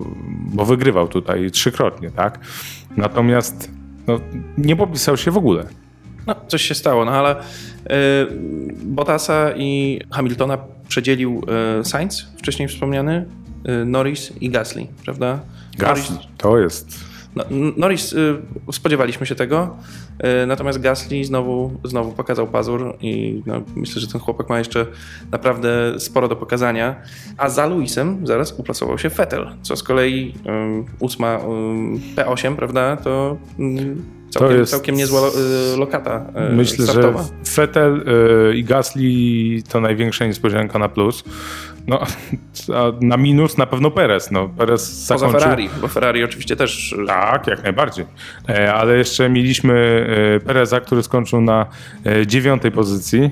bo 0.53 0.65
wygrywał 0.65 1.07
tutaj 1.07 1.51
trzykrotnie, 1.51 2.11
tak? 2.11 2.39
Natomiast 2.97 3.71
no, 4.07 4.19
nie 4.57 4.75
popisał 4.75 5.17
się 5.17 5.31
w 5.31 5.37
ogóle. 5.37 5.65
No, 6.27 6.35
coś 6.47 6.61
się 6.61 6.75
stało, 6.75 7.05
no 7.05 7.11
ale 7.11 7.35
y, 7.39 7.41
Bottasa 8.83 9.51
i 9.55 9.99
Hamiltona 10.11 10.57
przedzielił 10.87 11.41
e, 11.79 11.85
Sainz, 11.85 12.27
wcześniej 12.37 12.67
wspomniany, 12.67 13.25
e, 13.65 13.85
Norris 13.85 14.33
i 14.41 14.49
Gasly, 14.49 14.87
prawda? 15.05 15.39
Gasly, 15.77 16.17
to 16.37 16.59
jest... 16.59 17.05
No, 17.35 17.43
Norris 17.77 18.13
y, 18.13 18.35
spodziewaliśmy 18.71 19.25
się 19.25 19.35
tego, 19.35 19.77
natomiast 20.47 20.81
Gasly 20.81 21.25
znowu, 21.25 21.71
znowu 21.83 22.11
pokazał 22.11 22.47
pazur 22.47 22.97
i 23.01 23.43
no, 23.45 23.61
myślę, 23.75 24.01
że 24.01 24.07
ten 24.07 24.21
chłopak 24.21 24.49
ma 24.49 24.57
jeszcze 24.59 24.85
naprawdę 25.31 25.99
sporo 25.99 26.27
do 26.27 26.35
pokazania. 26.35 26.95
A 27.37 27.49
za 27.49 27.65
Luisem 27.65 28.27
zaraz 28.27 28.59
uplasował 28.59 28.97
się 28.97 29.09
Vettel, 29.09 29.51
co 29.61 29.75
z 29.75 29.83
kolei 29.83 30.33
y, 30.35 30.85
ósma 30.99 31.39
P8, 32.15 32.55
prawda, 32.55 32.97
to 32.97 33.37
Całkiem, 34.29 34.55
to 34.55 34.59
jest... 34.59 34.71
całkiem 34.71 34.95
niezła 34.95 35.21
y, 35.73 35.77
lokata 35.77 36.25
y, 36.51 36.55
Myślę, 36.55 36.85
startowa. 36.85 37.23
że 37.23 37.61
Vettel 37.61 38.05
y, 38.51 38.55
i 38.57 38.63
Gasly 38.63 39.03
to 39.69 39.81
największa 39.81 40.25
niespodzianka 40.25 40.79
na 40.79 40.89
plus. 40.89 41.23
No, 41.87 41.99
na 43.01 43.17
minus 43.17 43.57
na 43.57 43.65
pewno 43.65 43.91
Perez. 43.91 44.31
No, 44.31 44.49
Perez 44.49 45.05
zakończył... 45.05 45.27
Poza 45.33 45.39
Ferrari, 45.39 45.69
bo 45.81 45.87
Ferrari 45.87 46.23
oczywiście 46.23 46.55
też... 46.55 46.95
Tak, 47.07 47.47
jak 47.47 47.63
najbardziej. 47.63 48.05
E, 48.49 48.73
ale 48.73 48.97
jeszcze 48.97 49.29
mieliśmy 49.29 50.07
e, 50.35 50.39
Pereza, 50.39 50.79
który 50.79 51.03
skończył 51.03 51.41
na 51.41 51.65
e, 52.05 52.27
dziewiątej 52.27 52.71
pozycji. 52.71 53.29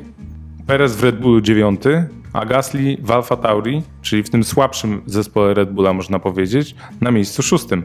Perez 0.67 0.95
w 0.95 1.03
Red 1.03 1.19
Bullu 1.19 1.41
dziewiąty, 1.41 2.07
a 2.33 2.45
Gasly 2.45 2.98
w 3.01 3.12
Alfa 3.12 3.38
Tauri, 3.38 3.81
czyli 4.01 4.24
w 4.24 4.29
tym 4.29 4.43
słabszym 4.43 5.01
zespole 5.05 5.53
Red 5.53 5.72
Bulla 5.72 5.93
można 5.93 6.19
powiedzieć, 6.19 6.75
na 7.01 7.12
miejscu 7.12 7.43
szóstym. 7.43 7.83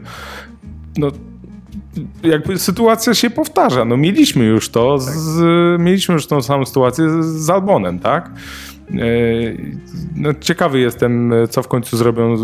No, 0.97 1.11
jakby 2.23 2.59
sytuacja 2.59 3.13
się 3.13 3.29
powtarza. 3.29 3.85
No 3.85 3.97
mieliśmy 3.97 4.45
już 4.45 4.69
to, 4.69 4.99
z, 4.99 5.41
mieliśmy 5.81 6.13
już 6.13 6.27
tą 6.27 6.41
samą 6.41 6.65
sytuację 6.65 7.09
z, 7.09 7.25
z 7.25 7.49
Albonem, 7.49 7.99
tak? 7.99 8.31
E, 8.91 8.95
no, 10.15 10.29
ciekawy 10.39 10.79
jestem, 10.79 11.33
co 11.49 11.63
w 11.63 11.67
końcu 11.67 11.97
zrobią 11.97 12.35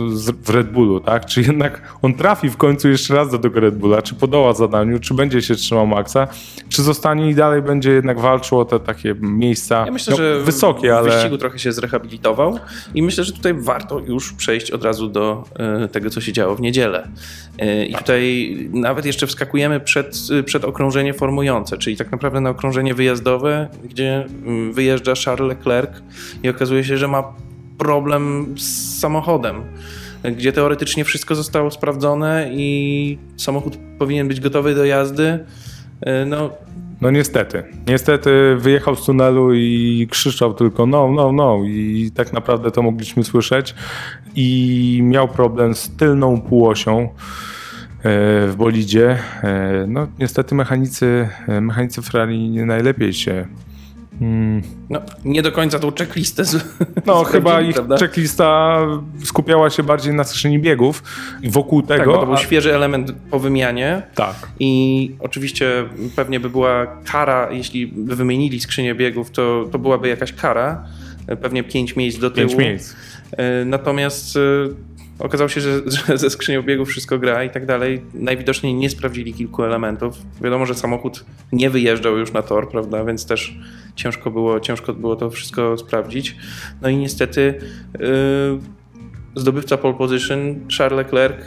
w 0.43 0.49
Red 0.49 0.71
Bullu, 0.71 0.99
tak? 0.99 1.25
Czy 1.25 1.41
jednak 1.41 1.81
on 2.01 2.13
trafi 2.13 2.49
w 2.49 2.57
końcu 2.57 2.89
jeszcze 2.89 3.15
raz 3.15 3.31
do 3.31 3.39
tego 3.39 3.59
Red 3.59 3.77
Bulla, 3.77 4.01
czy 4.01 4.15
podoła 4.15 4.53
zadaniu, 4.53 4.99
czy 4.99 5.13
będzie 5.13 5.41
się 5.41 5.55
trzymał 5.55 5.87
Maxa, 5.87 6.27
czy 6.69 6.81
zostanie 6.81 7.29
i 7.29 7.35
dalej 7.35 7.61
będzie 7.61 7.91
jednak 7.91 8.19
walczył 8.19 8.59
o 8.59 8.65
te 8.65 8.79
takie 8.79 9.15
miejsca 9.19 9.85
ja 9.85 9.91
myślę, 9.91 10.11
no, 10.11 10.17
że 10.17 10.39
wysokie, 10.39 10.97
ale... 10.97 11.09
w 11.09 11.13
wyścigu 11.13 11.37
trochę 11.37 11.59
się 11.59 11.71
zrehabilitował 11.71 12.59
i 12.95 13.03
myślę, 13.03 13.23
że 13.23 13.33
tutaj 13.33 13.53
warto 13.53 13.99
już 13.99 14.33
przejść 14.33 14.71
od 14.71 14.83
razu 14.83 15.07
do 15.07 15.43
e, 15.55 15.87
tego, 15.87 16.09
co 16.09 16.21
się 16.21 16.33
działo 16.33 16.55
w 16.55 16.61
niedzielę. 16.61 17.07
E, 17.59 17.85
I 17.85 17.95
tutaj 17.95 18.55
nawet 18.73 19.05
jeszcze 19.05 19.27
wskakujemy 19.27 19.79
przed, 19.79 20.17
przed 20.45 20.63
okrążenie 20.63 21.13
formujące, 21.13 21.77
czyli 21.77 21.97
tak 21.97 22.11
naprawdę 22.11 22.41
na 22.41 22.49
okrążenie 22.49 22.93
wyjazdowe, 22.93 23.69
gdzie 23.83 24.25
mm, 24.45 24.73
wyjeżdża 24.73 25.13
Charles 25.25 25.49
Leclerc 25.49 25.91
i 26.43 26.49
okazuje 26.49 26.83
się, 26.83 26.97
że 26.97 27.07
ma 27.07 27.23
problem 27.77 28.55
z 28.57 28.99
samochodem, 28.99 29.61
gdzie 30.23 30.51
teoretycznie 30.53 31.05
wszystko 31.05 31.35
zostało 31.35 31.71
sprawdzone 31.71 32.49
i 32.51 33.17
samochód 33.37 33.77
powinien 33.99 34.27
być 34.27 34.39
gotowy 34.39 34.75
do 34.75 34.85
jazdy. 34.85 35.45
E, 36.01 36.25
no, 36.25 36.49
no 37.01 37.11
niestety. 37.11 37.63
Niestety 37.87 38.55
wyjechał 38.57 38.95
z 38.95 39.05
tunelu 39.05 39.53
i 39.53 40.07
krzyczał 40.11 40.53
tylko 40.53 40.85
no, 40.85 41.11
no, 41.11 41.31
no 41.31 41.59
i 41.65 42.11
tak 42.15 42.33
naprawdę 42.33 42.71
to 42.71 42.81
mogliśmy 42.81 43.23
słyszeć 43.23 43.75
i 44.35 44.99
miał 45.03 45.27
problem 45.27 45.75
z 45.75 45.95
tylną 45.95 46.41
półosią 46.41 46.99
e, 47.01 47.09
w 48.47 48.53
bolidzie. 48.57 49.17
E, 49.43 49.85
no 49.87 50.07
niestety 50.19 50.55
mechanicy, 50.55 51.29
mechanicy 51.61 52.01
Ferrari 52.01 52.49
nie 52.49 52.65
najlepiej 52.65 53.13
się 53.13 53.47
Hmm. 54.19 54.61
No, 54.89 55.01
nie 55.25 55.41
do 55.41 55.51
końca 55.51 55.79
tą 55.79 55.91
checklistę. 55.91 56.45
Z, 56.45 56.77
no, 57.05 57.23
chyba 57.33 57.61
ich 57.61 57.73
prawda? 57.73 57.97
checklista 57.97 58.77
skupiała 59.23 59.69
się 59.69 59.83
bardziej 59.83 60.13
na 60.13 60.23
skrzyni 60.23 60.59
biegów 60.59 61.03
i 61.41 61.49
wokół 61.49 61.81
tego. 61.81 61.97
Tak, 61.97 62.05
bo 62.05 62.17
to 62.17 62.25
był 62.25 62.35
a... 62.35 62.37
świeży 62.37 62.75
element 62.75 63.11
po 63.31 63.39
wymianie. 63.39 64.01
Tak. 64.15 64.35
I 64.59 65.11
oczywiście 65.19 65.85
pewnie 66.15 66.39
by 66.39 66.49
była 66.49 66.87
kara, 67.11 67.51
jeśli 67.51 67.87
by 67.87 68.15
wymienili 68.15 68.59
skrzynię 68.59 68.95
biegów, 68.95 69.31
to, 69.31 69.65
to 69.71 69.79
byłaby 69.79 70.07
jakaś 70.07 70.33
kara. 70.33 70.87
Pewnie 71.41 71.63
pięć 71.63 71.95
miejsc 71.95 72.19
do 72.19 72.31
tyłu. 72.31 72.47
Pięć 72.47 72.59
miejsc. 72.59 72.95
E, 73.31 73.65
natomiast 73.65 74.37
e, 74.37 74.39
Okazało 75.19 75.49
się, 75.49 75.61
że, 75.61 75.81
że 76.07 76.17
ze 76.17 76.29
skrzynią 76.29 76.63
biegów 76.63 76.89
wszystko 76.89 77.19
gra 77.19 77.43
i 77.43 77.49
tak 77.49 77.65
dalej. 77.65 78.01
Najwidoczniej 78.13 78.73
nie 78.73 78.89
sprawdzili 78.89 79.33
kilku 79.33 79.63
elementów. 79.63 80.17
Wiadomo, 80.41 80.65
że 80.65 80.75
samochód 80.75 81.25
nie 81.51 81.69
wyjeżdżał 81.69 82.17
już 82.17 82.31
na 82.33 82.41
tor, 82.41 82.69
prawda, 82.69 83.05
więc 83.05 83.25
też 83.25 83.57
ciężko 83.95 84.31
było, 84.31 84.59
ciężko 84.59 84.93
było 84.93 85.15
to 85.15 85.29
wszystko 85.29 85.77
sprawdzić. 85.77 86.35
No 86.81 86.89
i 86.89 86.97
niestety 86.97 87.59
yy, 87.99 88.59
zdobywca 89.35 89.77
pole 89.77 89.93
position, 89.93 90.55
Charles 90.77 90.97
Leclerc, 90.97 91.45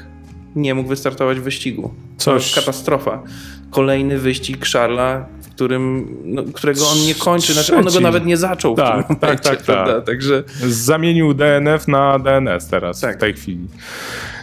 nie 0.57 0.75
mógł 0.75 0.89
wystartować 0.89 1.41
w 1.41 1.43
wyścigu. 1.43 1.95
Coś. 2.17 2.55
Katastrofa. 2.55 3.23
Kolejny 3.71 4.19
wyścig 4.19 4.67
Charlesa, 4.67 5.27
którym, 5.59 6.17
no, 6.25 6.43
którego 6.55 6.89
on 6.89 6.99
nie 7.07 7.15
kończy, 7.15 7.53
znaczy 7.53 7.77
on 7.77 7.85
go 7.85 8.01
nawet 8.01 8.27
nie 8.27 8.37
zaczął 8.37 8.75
tak, 8.75 9.05
w 9.05 9.09
tym 9.09 9.17
tak, 9.17 9.23
momencie, 9.23 9.51
tak, 9.51 9.63
tak, 9.63 9.89
tak. 9.89 10.05
Także... 10.05 10.45
Zamienił 10.67 11.35
DNF 11.35 11.89
na 11.89 12.19
DNS 12.19 12.69
teraz 12.69 13.01
tak. 13.01 13.17
w 13.17 13.21
tej 13.21 13.35
chwili. 13.35 13.67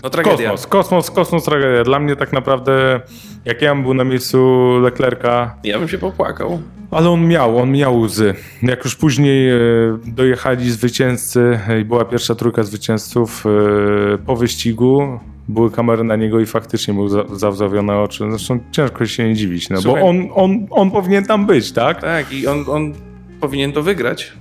No 0.04 0.10
tragedia. 0.10 0.50
Kosmos, 0.50 0.68
kosmos, 0.68 1.12
kosmos, 1.12 1.44
tragedia. 1.44 1.84
Dla 1.84 2.00
mnie 2.00 2.16
tak 2.16 2.34
naprawdę, 2.34 3.02
jak 3.46 3.62
ja 3.62 3.76
bym 3.76 3.84
był 3.84 3.94
na 3.94 4.04
miejscu 4.04 4.70
Leclerca... 4.82 5.56
Ja 5.64 5.80
bym 5.80 5.88
się 5.88 5.98
popłakał. 5.98 6.62
Ale 6.92 7.10
on 7.10 7.28
miał, 7.28 7.58
on 7.58 7.72
miał 7.72 8.00
łzy. 8.00 8.34
Jak 8.62 8.84
już 8.84 8.96
później 8.96 9.52
e, 9.52 9.58
dojechali 10.06 10.72
zwycięzcy 10.72 11.60
i 11.82 11.86
była 11.86 12.06
pierwsza 12.06 12.36
trójka 12.36 12.64
zwycięzców 12.64 13.46
e, 13.46 14.18
po 14.18 14.36
wyścigu, 14.36 15.20
były 15.48 15.72
kamery 15.72 16.04
na 16.04 16.16
niego 16.16 16.40
i 16.40 16.46
faktycznie 16.46 16.94
był 16.94 17.36
zawzawione 17.38 18.00
oczy. 18.00 18.24
Zresztą 18.30 18.60
ciężko 18.72 19.06
się 19.06 19.28
nie 19.28 19.36
dziwić, 19.36 19.70
no 19.70 19.82
Słuchaj, 19.82 20.02
bo 20.02 20.10
on, 20.10 20.28
on, 20.34 20.68
on 20.70 20.92
powinien 20.92 21.26
tam 21.26 21.46
być, 21.46 21.72
tak? 21.72 22.02
Tak, 22.02 22.32
i 22.32 22.48
on, 22.48 22.66
on 22.68 22.94
powinien 23.42 23.72
to 23.72 23.84
wygrać. 23.84 24.34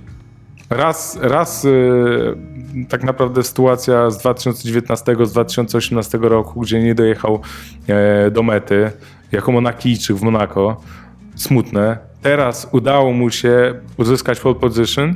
Raz, 0.70 1.18
raz 1.22 1.64
yy, 1.64 2.36
tak 2.88 3.04
naprawdę 3.04 3.42
sytuacja 3.42 4.10
z 4.10 4.18
2019, 4.18 5.16
z 5.22 5.32
2018 5.32 6.18
roku, 6.22 6.60
gdzie 6.60 6.82
nie 6.82 6.94
dojechał 6.94 7.40
yy, 7.88 8.30
do 8.30 8.42
mety 8.42 8.90
jako 9.32 9.52
Monakijczyk 9.52 10.16
w 10.16 10.22
Monako, 10.22 10.80
smutne. 11.34 11.98
Teraz 12.22 12.68
udało 12.72 13.12
mu 13.12 13.30
się 13.30 13.74
uzyskać 13.96 14.40
pole 14.40 14.54
position, 14.54 15.14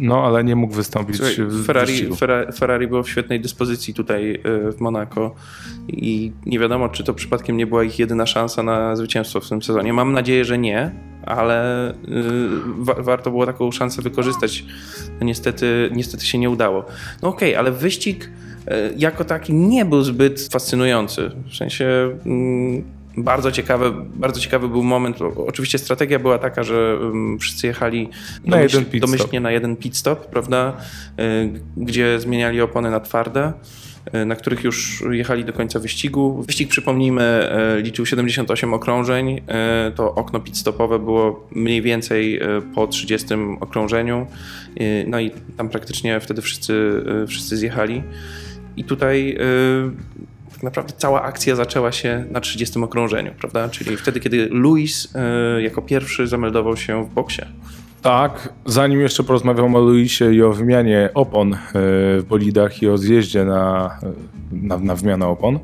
no, 0.00 0.24
ale 0.24 0.44
nie 0.44 0.56
mógł 0.56 0.74
wystąpić 0.74 1.16
Słuchaj, 1.16 1.36
w 1.38 1.66
Ferrari, 1.66 2.16
Ferrari, 2.16 2.52
Ferrari 2.52 2.88
było 2.88 3.02
w 3.02 3.08
świetnej 3.08 3.40
dyspozycji 3.40 3.94
tutaj 3.94 4.34
e, 4.34 4.72
w 4.72 4.80
Monako 4.80 5.34
i 5.88 6.32
nie 6.46 6.58
wiadomo, 6.58 6.88
czy 6.88 7.04
to 7.04 7.14
przypadkiem 7.14 7.56
nie 7.56 7.66
była 7.66 7.84
ich 7.84 7.98
jedyna 7.98 8.26
szansa 8.26 8.62
na 8.62 8.96
zwycięstwo 8.96 9.40
w 9.40 9.48
tym 9.48 9.62
sezonie. 9.62 9.92
Mam 9.92 10.12
nadzieję, 10.12 10.44
że 10.44 10.58
nie, 10.58 10.90
ale 11.26 11.90
y, 11.90 11.94
wa 12.78 12.94
warto 12.94 13.30
było 13.30 13.46
taką 13.46 13.72
szansę 13.72 14.02
wykorzystać. 14.02 14.64
No, 15.20 15.26
niestety, 15.26 15.90
niestety 15.94 16.26
się 16.26 16.38
nie 16.38 16.50
udało. 16.50 16.84
No 17.22 17.28
okej, 17.28 17.50
okay, 17.50 17.58
ale 17.58 17.72
wyścig 17.72 18.30
e, 18.66 18.90
jako 18.96 19.24
taki 19.24 19.54
nie 19.54 19.84
był 19.84 20.02
zbyt 20.02 20.48
fascynujący. 20.52 21.30
W 21.50 21.56
sensie... 21.56 22.18
Mm, 22.26 23.01
bardzo 23.16 23.52
ciekawy, 23.52 23.92
bardzo 24.14 24.40
ciekawy 24.40 24.68
był 24.68 24.82
moment. 24.82 25.18
Oczywiście 25.46 25.78
strategia 25.78 26.18
była 26.18 26.38
taka, 26.38 26.62
że 26.62 26.98
wszyscy 27.40 27.66
jechali 27.66 28.08
na 28.44 28.56
domyśl, 28.56 28.78
jeden 28.78 29.00
domyślnie 29.00 29.40
na 29.40 29.50
jeden 29.50 29.76
pit 29.76 29.96
stop, 29.96 30.26
prawda? 30.26 30.76
Y, 31.20 31.60
gdzie 31.76 32.20
zmieniali 32.20 32.60
opony 32.60 32.90
na 32.90 33.00
twarde 33.00 33.52
y, 34.14 34.24
na 34.24 34.36
których 34.36 34.64
już 34.64 35.04
jechali 35.10 35.44
do 35.44 35.52
końca 35.52 35.78
wyścigu. 35.78 36.42
Wyścig, 36.42 36.68
przypomnijmy, 36.68 37.50
y, 37.78 37.82
liczył 37.82 38.06
78 38.06 38.74
okrążeń. 38.74 39.40
To 39.94 40.14
okno 40.14 40.38
pit-stopowe 40.38 41.04
było 41.04 41.48
mniej 41.50 41.82
więcej 41.82 42.40
po 42.74 42.86
30 42.86 43.28
okrążeniu. 43.60 44.26
No 45.06 45.20
i 45.20 45.30
tam 45.56 45.68
praktycznie 45.68 46.20
wtedy 46.20 46.42
wszyscy, 46.42 47.02
wszyscy 47.28 47.56
zjechali. 47.56 48.02
I 48.76 48.84
tutaj 48.84 49.38
tak 50.62 50.66
naprawdę 50.66 50.94
cała 50.98 51.22
akcja 51.22 51.56
zaczęła 51.56 51.92
się 51.92 52.24
na 52.30 52.40
30 52.40 52.78
okrążeniu, 52.78 53.32
prawda? 53.38 53.68
Czyli 53.68 53.96
wtedy, 53.96 54.20
kiedy 54.20 54.48
Luis 54.50 55.14
y, 55.58 55.62
jako 55.62 55.82
pierwszy 55.82 56.26
zameldował 56.26 56.76
się 56.76 57.04
w 57.04 57.08
boksie. 57.08 57.42
Tak, 58.02 58.52
zanim 58.66 59.00
jeszcze 59.00 59.22
porozmawiam 59.22 59.74
o 59.74 59.80
Luisie 59.80 60.32
i 60.32 60.42
o 60.42 60.52
wymianie 60.52 61.10
opon 61.14 61.54
e, 61.54 61.58
w 62.18 62.24
bolidach 62.28 62.82
i 62.82 62.88
o 62.88 62.98
zjeździe 62.98 63.44
na, 63.44 63.90
na, 64.52 64.78
na 64.78 64.94
wymianę 64.94 65.26
opon, 65.26 65.54
e, 65.54 65.60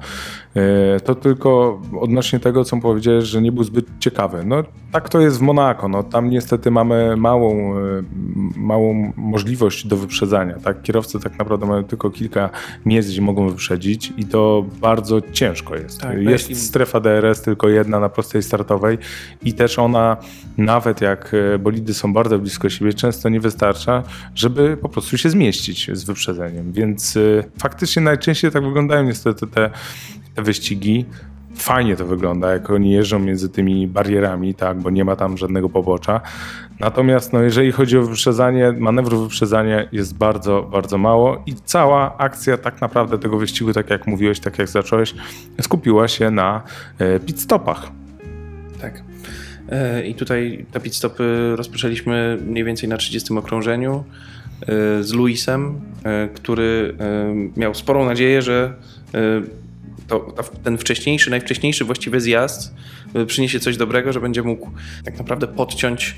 to 1.04 1.14
tylko 1.14 1.80
odnośnie 2.00 2.40
tego, 2.40 2.64
co 2.64 2.76
powiedziałeś, 2.76 3.24
że 3.24 3.42
nie 3.42 3.52
był 3.52 3.64
zbyt 3.64 3.86
ciekawy. 4.00 4.44
No 4.44 4.64
tak 4.92 5.08
to 5.08 5.20
jest 5.20 5.38
w 5.38 5.40
Monako, 5.40 5.88
no 5.88 6.02
tam 6.02 6.30
niestety 6.30 6.70
mamy 6.70 7.16
małą, 7.16 7.78
e, 7.78 8.02
małą 8.56 9.12
możliwość 9.16 9.86
do 9.86 9.96
wyprzedzania, 9.96 10.54
tak? 10.64 10.82
Kierowcy 10.82 11.20
tak 11.20 11.38
naprawdę 11.38 11.66
mają 11.66 11.84
tylko 11.84 12.10
kilka 12.10 12.50
miejsc, 12.86 13.08
gdzie 13.10 13.22
mogą 13.22 13.48
wyprzedzić 13.48 14.12
i 14.16 14.24
to 14.24 14.64
bardzo 14.80 15.20
ciężko 15.32 15.76
jest. 15.76 16.00
Tak, 16.00 16.16
no 16.22 16.30
jest 16.30 16.66
strefa 16.68 17.00
DRS 17.00 17.42
tylko 17.42 17.68
jedna 17.68 18.00
na 18.00 18.08
prostej 18.08 18.42
startowej 18.42 18.98
i 19.42 19.52
też 19.52 19.78
ona, 19.78 20.16
nawet 20.58 21.00
jak 21.00 21.32
bolidy 21.58 21.94
są 21.94 22.12
bardzo 22.12 22.38
blisko 22.38 22.68
siebie, 22.68 22.92
często 22.92 23.28
nie 23.28 23.40
wystarcza, 23.40 24.02
żeby 24.34 24.76
po 24.76 24.88
prostu 24.88 25.18
się 25.18 25.30
zmieścić 25.30 25.90
z 25.92 26.04
wyprzedzeniem. 26.04 26.72
Więc 26.72 27.18
faktycznie 27.58 28.02
najczęściej 28.02 28.50
tak 28.50 28.64
wyglądają 28.64 29.04
niestety 29.04 29.46
te, 29.46 29.70
te 30.38 30.42
wyścigi 30.42 31.04
fajnie 31.56 31.96
to 31.96 32.06
wygląda, 32.06 32.52
jak 32.52 32.70
oni 32.70 32.92
jeżdżą 32.92 33.18
między 33.18 33.48
tymi 33.48 33.86
barierami, 33.86 34.54
tak, 34.54 34.80
bo 34.80 34.90
nie 34.90 35.04
ma 35.04 35.16
tam 35.16 35.36
żadnego 35.36 35.68
pobocza. 35.68 36.20
Natomiast 36.80 37.32
no, 37.32 37.42
jeżeli 37.42 37.72
chodzi 37.72 37.98
o 37.98 38.02
wyprzedzanie, 38.02 38.72
manewru 38.78 39.22
wyprzedzania 39.22 39.88
jest 39.92 40.16
bardzo, 40.16 40.62
bardzo 40.62 40.98
mało 40.98 41.42
i 41.46 41.54
cała 41.54 42.18
akcja 42.18 42.56
tak 42.56 42.80
naprawdę 42.80 43.18
tego 43.18 43.38
wyścigu, 43.38 43.72
tak 43.72 43.90
jak 43.90 44.06
mówiłeś, 44.06 44.40
tak 44.40 44.58
jak 44.58 44.68
zacząłeś, 44.68 45.14
skupiła 45.60 46.08
się 46.08 46.30
na 46.30 46.62
e, 46.98 47.20
pit 47.20 47.40
stopach. 47.40 47.90
Tak. 48.80 49.02
E, 49.68 50.06
I 50.06 50.14
tutaj 50.14 50.66
te 50.72 50.80
pit 50.80 50.94
stopy 50.94 51.52
rozpoczęliśmy 51.56 52.38
mniej 52.46 52.64
więcej 52.64 52.88
na 52.88 52.96
30 52.96 53.34
okrążeniu 53.34 54.04
e, 54.62 54.66
z 55.02 55.12
Luisem, 55.12 55.80
który 56.34 56.94
miał 57.56 57.74
sporą 57.74 58.04
nadzieję, 58.04 58.42
że 58.42 58.74
to, 60.08 60.34
ten 60.64 60.78
wcześniejszy, 60.78 61.30
najwcześniejszy 61.30 61.84
właściwy 61.84 62.20
zjazd 62.20 62.74
y, 63.16 63.26
przyniesie 63.26 63.60
coś 63.60 63.76
dobrego, 63.76 64.12
że 64.12 64.20
będzie 64.20 64.42
mógł 64.42 64.70
tak 65.04 65.18
naprawdę 65.18 65.46
podciąć 65.46 66.16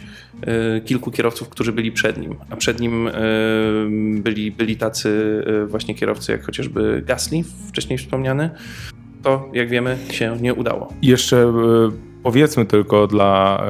y, 0.76 0.80
kilku 0.80 1.10
kierowców, 1.10 1.48
którzy 1.48 1.72
byli 1.72 1.92
przed 1.92 2.18
nim. 2.18 2.36
A 2.50 2.56
przed 2.56 2.80
nim 2.80 3.08
y, 3.08 3.12
byli, 4.22 4.50
byli 4.50 4.76
tacy 4.76 5.10
właśnie 5.66 5.94
kierowcy, 5.94 6.32
jak 6.32 6.44
chociażby 6.44 7.02
Gasly, 7.06 7.42
wcześniej 7.68 7.98
wspomniany. 7.98 8.50
To, 9.22 9.50
jak 9.52 9.68
wiemy, 9.68 9.98
się 10.10 10.36
nie 10.40 10.54
udało. 10.54 10.92
Jeszcze 11.02 11.52
powiedzmy 12.22 12.66
tylko 12.66 13.06
dla, 13.06 13.64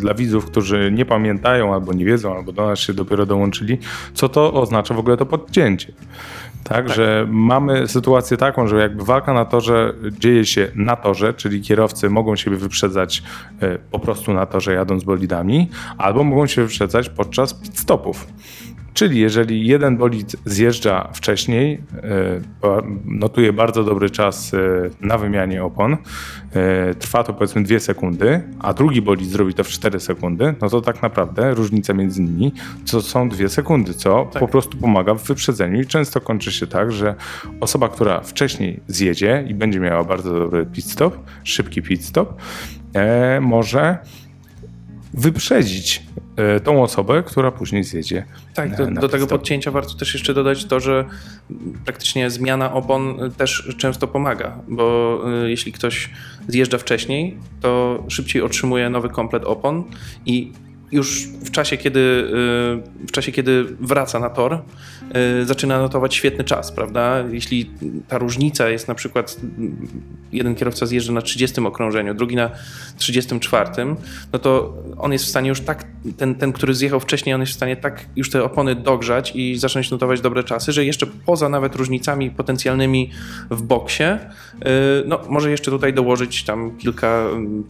dla 0.00 0.14
widzów, 0.14 0.46
którzy 0.46 0.92
nie 0.92 1.04
pamiętają 1.04 1.74
albo 1.74 1.92
nie 1.92 2.04
wiedzą, 2.04 2.36
albo 2.36 2.52
do 2.52 2.66
nas 2.66 2.78
się 2.78 2.94
dopiero 2.94 3.26
dołączyli, 3.26 3.78
co 4.14 4.28
to 4.28 4.52
oznacza 4.52 4.94
w 4.94 4.98
ogóle 4.98 5.16
to 5.16 5.26
podcięcie. 5.26 5.92
Tak, 6.70 6.86
tak, 6.86 6.96
że 6.96 7.26
mamy 7.30 7.88
sytuację 7.88 8.36
taką, 8.36 8.66
że 8.66 8.80
jakby 8.80 9.04
walka 9.04 9.32
na 9.32 9.44
torze 9.44 9.94
dzieje 10.18 10.46
się 10.46 10.68
na 10.74 10.96
torze, 10.96 11.34
czyli 11.34 11.60
kierowcy 11.60 12.10
mogą 12.10 12.36
siebie 12.36 12.56
wyprzedzać 12.56 13.22
e, 13.60 13.78
po 13.78 13.98
prostu 13.98 14.32
na 14.32 14.46
torze 14.46 14.72
jadąc 14.72 15.04
bolidami, 15.04 15.70
albo 15.98 16.24
mogą 16.24 16.46
się 16.46 16.62
wyprzedzać 16.62 17.08
podczas 17.08 17.54
pit 17.54 17.78
stopów. 17.78 18.26
Czyli 18.94 19.20
jeżeli 19.20 19.66
jeden 19.66 19.96
bolid 19.96 20.36
zjeżdża 20.44 21.08
wcześniej, 21.12 21.80
e, 21.94 22.90
notuje 23.04 23.52
bardzo 23.52 23.84
dobry 23.84 24.10
czas 24.10 24.54
e, 24.54 24.58
na 25.00 25.18
wymianie 25.18 25.64
opon, 25.64 25.96
e, 26.52 26.94
trwa 26.94 27.24
to 27.24 27.34
powiedzmy 27.34 27.62
2 27.62 27.78
sekundy, 27.78 28.42
a 28.58 28.72
drugi 28.72 29.02
bolid 29.02 29.30
zrobi 29.30 29.54
to 29.54 29.64
w 29.64 29.68
4 29.68 30.00
sekundy, 30.00 30.54
no 30.60 30.68
to 30.68 30.80
tak 30.80 31.02
naprawdę 31.02 31.54
różnica 31.54 31.94
między 31.94 32.22
nimi 32.22 32.52
to 32.90 33.02
są 33.02 33.28
2 33.28 33.48
sekundy, 33.48 33.94
co 33.94 34.28
tak. 34.32 34.40
po 34.40 34.48
prostu 34.48 34.78
pomaga 34.78 35.14
w 35.14 35.22
wyprzedzeniu 35.22 35.80
i 35.80 35.86
często 35.86 36.20
kończy 36.20 36.52
się 36.52 36.66
tak, 36.66 36.92
że 36.92 37.14
osoba, 37.60 37.88
która 37.88 38.20
wcześniej 38.20 38.80
zjedzie 38.86 39.44
i 39.48 39.54
będzie 39.54 39.80
miała 39.80 40.04
bardzo 40.04 40.38
dobry 40.38 40.66
pit 40.66 40.84
stop, 40.84 41.16
szybki 41.44 41.82
pit 41.82 42.04
stop, 42.04 42.42
może 43.40 43.98
wyprzedzić 45.14 46.02
tą 46.64 46.82
osobę, 46.82 47.22
która 47.22 47.50
później 47.50 47.84
zjedzie. 47.84 48.24
Tak, 48.54 48.76
do, 48.76 48.86
do 49.00 49.08
tego 49.08 49.26
podcięcia 49.26 49.70
warto 49.70 49.94
też 49.94 50.14
jeszcze 50.14 50.34
dodać 50.34 50.64
to, 50.64 50.80
że 50.80 51.04
praktycznie 51.84 52.30
zmiana 52.30 52.72
opon 52.72 53.30
też 53.36 53.74
często 53.78 54.08
pomaga, 54.08 54.58
bo 54.68 55.18
e, 55.44 55.50
jeśli 55.50 55.72
ktoś 55.72 56.10
zjeżdża 56.48 56.78
wcześniej, 56.78 57.36
to 57.60 58.02
szybciej 58.08 58.42
otrzymuje 58.42 58.90
nowy 58.90 59.08
komplet 59.08 59.44
opon 59.44 59.84
i 60.26 60.52
już 60.92 61.26
w 61.26 61.50
czasie, 61.50 61.76
kiedy, 61.76 62.24
w 63.06 63.10
czasie, 63.12 63.32
kiedy 63.32 63.64
wraca 63.80 64.18
na 64.18 64.30
tor, 64.30 64.62
zaczyna 65.44 65.78
notować 65.78 66.14
świetny 66.14 66.44
czas, 66.44 66.72
prawda? 66.72 67.24
Jeśli 67.30 67.70
ta 68.08 68.18
różnica 68.18 68.68
jest 68.68 68.88
na 68.88 68.94
przykład, 68.94 69.36
jeden 70.32 70.54
kierowca 70.54 70.86
zjeżdża 70.86 71.12
na 71.12 71.22
30 71.22 71.60
okrążeniu, 71.60 72.14
drugi 72.14 72.36
na 72.36 72.50
34, 72.96 73.70
no 74.32 74.38
to 74.38 74.74
on 74.98 75.12
jest 75.12 75.24
w 75.24 75.28
stanie 75.28 75.48
już 75.48 75.60
tak, 75.60 75.84
ten, 76.16 76.34
ten 76.34 76.52
który 76.52 76.74
zjechał 76.74 77.00
wcześniej, 77.00 77.34
on 77.34 77.40
jest 77.40 77.52
w 77.52 77.56
stanie 77.56 77.76
tak 77.76 78.06
już 78.16 78.30
te 78.30 78.44
opony 78.44 78.74
dogrzać 78.74 79.32
i 79.34 79.56
zacząć 79.56 79.90
notować 79.90 80.20
dobre 80.20 80.44
czasy, 80.44 80.72
że 80.72 80.84
jeszcze 80.84 81.06
poza 81.06 81.48
nawet 81.48 81.76
różnicami 81.76 82.30
potencjalnymi 82.30 83.10
w 83.50 83.62
boksie, 83.62 84.02
y, 84.02 84.68
no 85.06 85.20
może 85.28 85.50
jeszcze 85.50 85.70
tutaj 85.70 85.94
dołożyć 85.94 86.44
tam 86.44 86.76
kilka, 86.76 87.24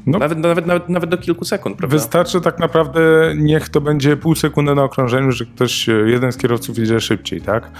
no. 0.06 0.18
nawet, 0.18 0.38
nawet, 0.38 0.66
nawet, 0.66 0.88
nawet 0.88 1.10
do 1.10 1.18
kilku 1.18 1.44
sekund, 1.44 1.76
prawda? 1.76 1.96
Wystarczy 1.96 2.40
tak 2.40 2.58
naprawdę 2.58 3.00
niech 3.36 3.68
to 3.68 3.80
będzie 3.80 4.16
pół 4.16 4.34
sekundy 4.34 4.74
na 4.74 4.84
okrążeniu, 4.84 5.32
że 5.32 5.46
ktoś, 5.46 5.88
e, 5.88 5.92
jeden 5.92 6.32
z 6.32 6.36
kierowców 6.36 6.78
jedzie 6.78 7.00
szybciej, 7.00 7.29
tak? 7.38 7.70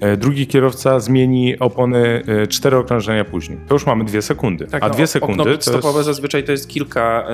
E, 0.00 0.16
drugi 0.16 0.46
kierowca 0.46 1.00
zmieni 1.00 1.58
opony 1.58 2.22
e, 2.26 2.46
cztery 2.46 2.76
okrążenia 2.76 3.24
później. 3.24 3.58
To 3.68 3.74
już 3.74 3.86
mamy 3.86 4.04
dwie 4.04 4.22
sekundy. 4.22 4.66
Tak, 4.66 4.82
a 4.82 4.88
no, 4.88 4.94
dwie 4.94 5.06
sekundy. 5.06 5.42
Okno 5.42 5.62
stopowe 5.62 5.98
jest... 5.98 6.06
zazwyczaj 6.06 6.44
to 6.44 6.52
jest 6.52 6.68
kilka, 6.68 7.26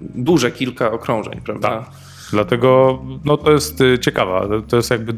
duże 0.00 0.50
kilka 0.50 0.92
okrążeń, 0.92 1.40
prawda? 1.44 1.68
Tak. 1.68 1.90
Dlatego 2.30 2.98
no, 3.24 3.36
to 3.36 3.52
jest 3.52 3.78
ciekawa, 4.00 4.48
to 4.68 4.76
jest 4.76 4.90
jakby 4.90 5.14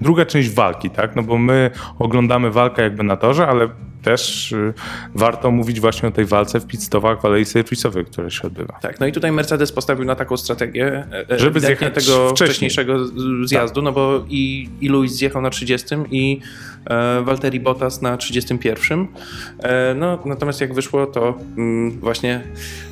druga 0.00 0.26
część 0.26 0.50
walki, 0.50 0.90
tak? 0.90 1.16
No 1.16 1.22
bo 1.22 1.38
my 1.38 1.70
oglądamy 1.98 2.50
walkę 2.50 2.82
jakby 2.82 3.02
na 3.02 3.16
torze, 3.16 3.46
ale 3.46 3.68
też 4.04 4.52
y, 4.52 4.74
warto 5.14 5.50
mówić 5.50 5.80
właśnie 5.80 6.08
o 6.08 6.12
tej 6.12 6.24
walce 6.24 6.60
w 6.60 6.66
pitstopach 6.66 7.20
w 7.20 7.24
alei 7.24 7.44
serwisowej, 7.44 8.04
która 8.04 8.30
się 8.30 8.42
odbywa. 8.42 8.78
Tak, 8.82 9.00
no 9.00 9.06
i 9.06 9.12
tutaj 9.12 9.32
Mercedes 9.32 9.72
postawił 9.72 10.04
na 10.04 10.14
taką 10.14 10.36
strategię, 10.36 10.86
e, 10.86 11.30
e, 11.30 11.38
żeby 11.38 11.60
zjechać 11.60 11.94
tego 11.94 12.30
wcześniej. 12.30 12.48
wcześniejszego 12.48 13.06
zjazdu, 13.44 13.80
tak. 13.80 13.84
no 13.84 13.92
bo 13.92 14.24
i, 14.28 14.68
i 14.80 14.88
Luis 14.88 15.12
zjechał 15.12 15.42
na 15.42 15.50
30 15.50 15.86
i 16.10 16.40
e, 16.86 17.22
Valtteri 17.22 17.60
Bottas 17.60 18.02
na 18.02 18.16
31. 18.16 19.06
E, 19.58 19.94
no, 19.94 20.18
natomiast 20.24 20.60
jak 20.60 20.74
wyszło, 20.74 21.06
to 21.06 21.38
mm, 21.56 21.90
właśnie 22.00 22.42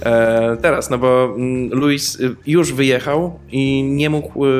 e, 0.02 0.56
teraz, 0.62 0.90
no 0.90 0.98
bo 0.98 1.34
mm, 1.36 1.70
Luis 1.70 2.20
y, 2.20 2.36
już 2.46 2.72
wyjechał 2.72 3.38
i 3.50 3.82
nie 3.82 4.10
mógł 4.10 4.46
y, 4.46 4.50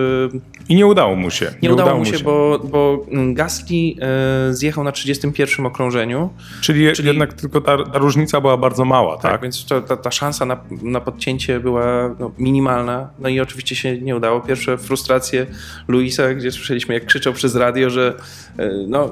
i 0.69 0.75
nie 0.75 0.87
udało 0.87 1.17
mu 1.17 1.31
się. 1.31 1.45
Nie, 1.45 1.69
nie 1.69 1.75
udało, 1.75 1.89
udało, 1.89 1.99
mu 1.99 2.05
się, 2.05 2.19
się. 2.19 2.25
Bo, 2.25 2.61
bo 2.65 3.07
Gasly 3.33 3.77
e, 4.01 4.55
zjechał 4.55 4.85
na 4.85 4.93
31 4.93 5.67
okrążeniu. 5.67 6.31
Czyli, 6.61 6.93
czyli... 6.93 7.09
jednak 7.09 7.33
tylko 7.33 7.61
ta, 7.61 7.85
ta, 7.85 7.99
różnica 7.99 8.41
była 8.41 8.57
bardzo 8.57 8.85
mała, 8.85 9.17
tak? 9.17 9.33
tak? 9.33 9.43
więc 9.43 9.65
to, 9.65 9.81
ta, 9.81 9.97
ta 9.97 10.11
szansa 10.11 10.45
na, 10.45 10.61
na 10.83 11.01
podcięcie 11.01 11.61
była 11.61 12.15
no, 12.19 12.33
minimalna. 12.39 13.11
No 13.19 13.29
i 13.29 13.41
oczywiście 13.41 13.77
się 13.77 13.99
nie 13.99 14.17
udało. 14.17 14.41
Pierwsze 14.41 14.79
frustracje 14.79 15.47
Luisa, 15.89 16.35
gdzie 16.35 16.53
słyszeliśmy 16.53 16.95
jak 16.95 17.07
krzyczał 17.07 17.33
przez 17.33 17.57
radio, 17.57 17.91
że 17.91 18.15
e, 18.59 18.71
no, 18.89 19.11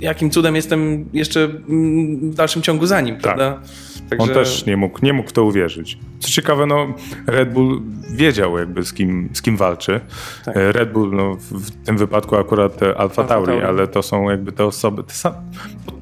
jakim 0.00 0.30
cudem 0.30 0.56
jestem 0.56 1.08
jeszcze 1.12 1.48
w 1.48 2.34
dalszym 2.34 2.62
ciągu 2.62 2.86
za 2.86 3.00
nim, 3.00 3.14
tak. 3.14 3.22
prawda? 3.22 3.60
Także... 4.18 4.32
On 4.32 4.44
też 4.44 4.66
nie 4.66 4.76
mógł, 4.76 4.98
nie 5.02 5.12
mógł 5.12 5.28
w 5.28 5.32
to 5.32 5.44
uwierzyć. 5.44 5.98
Co 6.20 6.28
ciekawe, 6.28 6.66
no, 6.66 6.94
Red 7.26 7.52
Bull 7.52 7.82
wiedział 8.10 8.58
jakby 8.58 8.84
z 8.84 8.92
kim, 8.92 9.28
z 9.32 9.42
kim 9.42 9.56
walczy. 9.56 10.00
Tak. 10.44 10.56
E, 10.56 10.72
Red 10.72 10.92
Bull 10.92 11.10
no, 11.16 11.36
w 11.50 11.84
tym 11.86 11.98
wypadku 11.98 12.36
akurat 12.36 12.80
Alfa 12.96 13.24
Tauri, 13.24 13.60
ale 13.60 13.88
to 13.88 14.02
są 14.02 14.30
jakby 14.30 14.52
te 14.52 14.64
osoby, 14.64 15.02
te, 15.02 15.32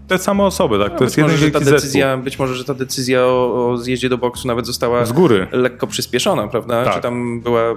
te 0.08 0.18
same 0.18 0.44
osoby, 0.44 0.78
tak? 0.78 0.92
No, 0.92 0.98
to 0.98 1.04
jest 1.04 1.16
jeden 1.16 1.32
może, 1.32 1.50
ta 1.50 1.60
decyzja, 1.60 2.16
Być 2.16 2.38
może, 2.38 2.54
że 2.54 2.64
ta 2.64 2.74
decyzja 2.74 3.20
o, 3.22 3.70
o, 3.70 3.76
zjeździe 3.76 4.08
do 4.08 4.18
boksu 4.18 4.48
nawet 4.48 4.66
została 4.66 5.04
z 5.04 5.12
góry. 5.12 5.46
lekko 5.52 5.86
przyspieszona, 5.86 6.48
prawda? 6.48 6.84
Tak. 6.84 6.94
Czy 6.94 7.00
tam 7.00 7.40
była 7.40 7.76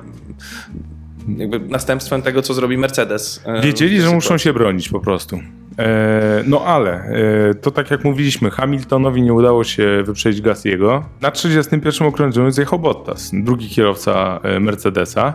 jakby 1.37 1.59
następstwem 1.59 2.21
tego, 2.21 2.41
co 2.41 2.53
zrobi 2.53 2.77
Mercedes. 2.77 3.41
E, 3.45 3.61
Wiedzieli, 3.61 4.01
że 4.01 4.11
muszą 4.11 4.37
się 4.37 4.53
bronić 4.53 4.89
po 4.89 4.99
prostu. 4.99 5.39
E, 5.79 6.43
no 6.47 6.65
ale 6.65 6.91
e, 6.91 7.53
to 7.53 7.71
tak 7.71 7.91
jak 7.91 8.03
mówiliśmy, 8.03 8.51
Hamiltonowi 8.51 9.21
nie 9.21 9.33
udało 9.33 9.63
się 9.63 10.03
wyprzedzić 10.05 10.41
Gastiego. 10.41 11.03
Na 11.21 11.31
31 11.31 12.07
okrążeniu 12.07 12.51
zjechał 12.51 12.79
Bottas, 12.79 13.31
drugi 13.33 13.69
kierowca 13.69 14.39
e, 14.43 14.59
Mercedesa. 14.59 15.33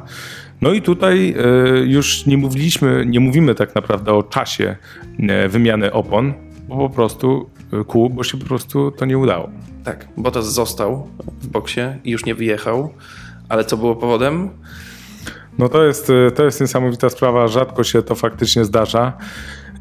No 0.60 0.72
i 0.72 0.82
tutaj 0.82 1.34
już 1.84 2.26
nie 2.26 2.36
mówiliśmy, 2.38 3.06
nie 3.06 3.20
mówimy 3.20 3.54
tak 3.54 3.74
naprawdę 3.74 4.12
o 4.12 4.22
czasie 4.22 4.76
wymiany 5.48 5.92
opon, 5.92 6.34
bo 6.68 6.76
po 6.76 6.90
prostu 6.90 7.50
kół, 7.86 8.10
bo 8.10 8.24
się 8.24 8.38
po 8.38 8.46
prostu 8.46 8.90
to 8.90 9.04
nie 9.04 9.18
udało. 9.18 9.50
Tak, 9.84 10.08
Bottas 10.16 10.52
został 10.52 11.08
w 11.40 11.46
boksie 11.46 11.80
i 12.04 12.10
już 12.10 12.24
nie 12.24 12.34
wyjechał, 12.34 12.94
ale 13.48 13.64
co 13.64 13.76
było 13.76 13.96
powodem? 13.96 14.50
No 15.58 15.68
to 15.68 15.84
jest, 15.84 16.12
to 16.34 16.44
jest 16.44 16.60
niesamowita 16.60 17.10
sprawa, 17.10 17.48
rzadko 17.48 17.84
się 17.84 18.02
to 18.02 18.14
faktycznie 18.14 18.64
zdarza. 18.64 19.12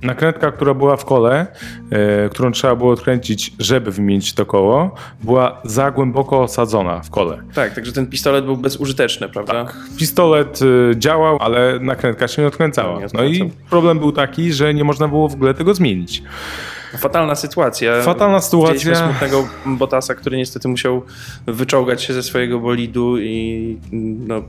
Nakrętka, 0.02 0.52
która 0.52 0.74
była 0.74 0.98
w 0.98 1.06
kole, 1.06 1.48
e, 1.90 2.30
którą 2.30 2.52
trzeba 2.52 2.76
było 2.76 2.92
odkręcić, 2.92 3.54
żeby 3.60 3.92
wymienić 3.92 4.34
to 4.34 4.46
koło, 4.46 4.96
była 5.24 5.62
za 5.64 5.92
głęboko 5.92 6.42
osadzona 6.42 7.02
w 7.02 7.10
kole. 7.10 7.38
Tak, 7.54 7.76
także 7.76 7.92
ten 7.92 8.08
pistolet 8.08 8.46
był 8.46 8.58
bezużyteczny, 8.58 9.30
prawda? 9.30 9.66
Tak. 9.66 9.76
Pistolet 9.98 10.60
e, 10.62 11.00
działał, 11.00 11.38
ale 11.40 11.80
nakrętka 11.80 12.28
się 12.28 12.42
nie 12.42 12.48
odkręcała. 12.48 13.00
No 13.14 13.24
i 13.24 13.52
problem 13.70 14.00
był 14.00 14.12
taki, 14.12 14.54
że 14.54 14.74
nie 14.74 14.84
można 14.84 15.08
było 15.08 15.30
w 15.30 15.34
ogóle 15.34 15.54
tego 15.54 15.74
zmienić. 15.74 16.24
Fatalna 16.98 17.36
sytuacja. 17.36 18.02
Fatalna 18.02 18.42
sytuacja. 18.42 18.74
Widzieliśmy 18.74 19.06
smutnego 19.06 19.48
Botasa, 19.66 20.16
który 20.16 20.38
niestety 20.38 20.68
musiał 20.68 21.02
wyczołgać 21.48 22.04
się 22.04 22.14
ze 22.14 22.24
swojego 22.24 22.60
bolidu 22.60 23.18
i 23.20 23.78
no, 24.28 24.44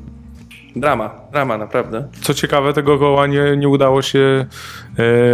drama, 0.76 1.10
drama 1.32 1.58
naprawdę. 1.58 2.08
Co 2.20 2.34
ciekawe, 2.34 2.72
tego 2.72 2.98
koła 2.98 3.26
nie, 3.26 3.56
nie 3.56 3.68
udało 3.68 4.02
się 4.02 4.18
e, 4.18 4.46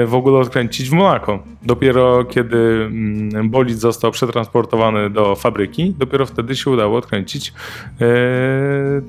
w 0.06 0.14
ogóle 0.14 0.38
odkręcić 0.38 0.90
w 0.90 0.92
Monako. 0.92 1.42
Dopiero 1.62 2.24
kiedy 2.24 2.56
mm, 2.90 3.50
bolid 3.50 3.78
został 3.78 4.10
przetransportowany 4.10 5.10
do 5.10 5.34
fabryki, 5.34 5.94
dopiero 5.98 6.26
wtedy 6.26 6.56
się 6.56 6.70
udało 6.70 6.98
odkręcić 6.98 7.52
e, 8.00 8.04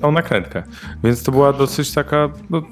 tą 0.00 0.12
nakrętkę. 0.12 0.62
Więc 1.04 1.22
to 1.22 1.32
była 1.32 1.52
dosyć 1.52 1.94
taka 1.94 2.28
no, 2.50 2.62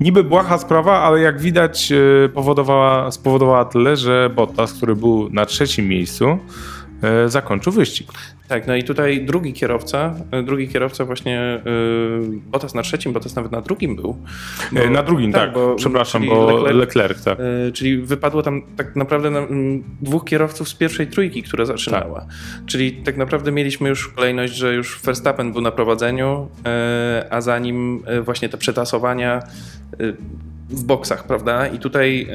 niby 0.00 0.24
błaha 0.24 0.58
sprawa, 0.58 1.00
ale 1.00 1.20
jak 1.20 1.40
widać 1.40 1.92
e, 1.92 2.28
powodowała, 2.28 3.10
spowodowała 3.10 3.64
tyle, 3.64 3.96
że 3.96 4.30
Bottas, 4.34 4.72
który 4.72 4.96
był 4.96 5.30
na 5.30 5.46
trzecim 5.46 5.88
miejscu, 5.88 6.38
zakończył 7.26 7.72
wyścig. 7.72 8.08
Tak, 8.48 8.66
no 8.66 8.76
i 8.76 8.84
tutaj 8.84 9.24
drugi 9.24 9.52
kierowca, 9.52 10.14
e, 10.30 10.42
drugi 10.42 10.68
kierowca 10.68 11.04
właśnie 11.04 11.60
yy, 11.64 12.40
Bottas 12.46 12.74
na 12.74 12.82
trzecim, 12.82 13.12
Bottas 13.12 13.34
nawet 13.36 13.52
na 13.52 13.60
drugim 13.60 13.96
był. 13.96 14.16
E, 14.76 14.90
na 14.90 15.02
drugim, 15.02 15.32
tak, 15.32 15.52
bo- 15.52 15.74
przepraszam, 15.74 16.26
bo 16.26 16.46
Leclerc- 16.46 16.74
Leclerc, 16.76 17.24
tak. 17.24 17.38
E, 17.40 17.72
Czyli 17.72 17.98
wypadło 17.98 18.42
tam 18.42 18.62
tak 18.76 18.96
naprawdę 18.96 19.30
na, 19.30 19.40
dwóch 20.02 20.24
kierowców 20.24 20.68
z 20.68 20.74
pierwszej 20.74 21.06
trójki, 21.06 21.42
która 21.42 21.64
zaczynała. 21.64 22.20
Tak. 22.20 22.28
Czyli 22.66 22.92
tak 22.92 23.16
naprawdę 23.16 23.52
mieliśmy 23.52 23.88
już 23.88 24.08
kolejność, 24.08 24.54
że 24.54 24.74
już 24.74 25.00
Verstappen 25.02 25.52
był 25.52 25.60
na 25.60 25.70
prowadzeniu, 25.70 26.48
e, 26.66 27.26
a 27.30 27.40
za 27.40 27.58
nim 27.58 28.02
e, 28.06 28.20
właśnie 28.20 28.48
te 28.48 28.58
przetasowania 28.58 29.42
e, 30.00 30.12
w 30.70 30.84
boksach, 30.84 31.26
prawda? 31.26 31.66
I 31.66 31.78
tutaj 31.78 32.28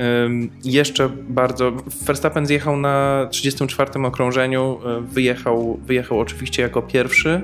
jeszcze 0.63 1.09
bardzo. 1.09 1.71
Verstappen 2.05 2.45
zjechał 2.45 2.77
na 2.77 3.27
34 3.31 4.05
okrążeniu, 4.05 4.79
e, 4.85 5.01
wyjechał, 5.01 5.79
wyjechał 5.85 6.19
oczywiście 6.19 6.61
jako 6.61 6.81
pierwszy. 6.81 7.41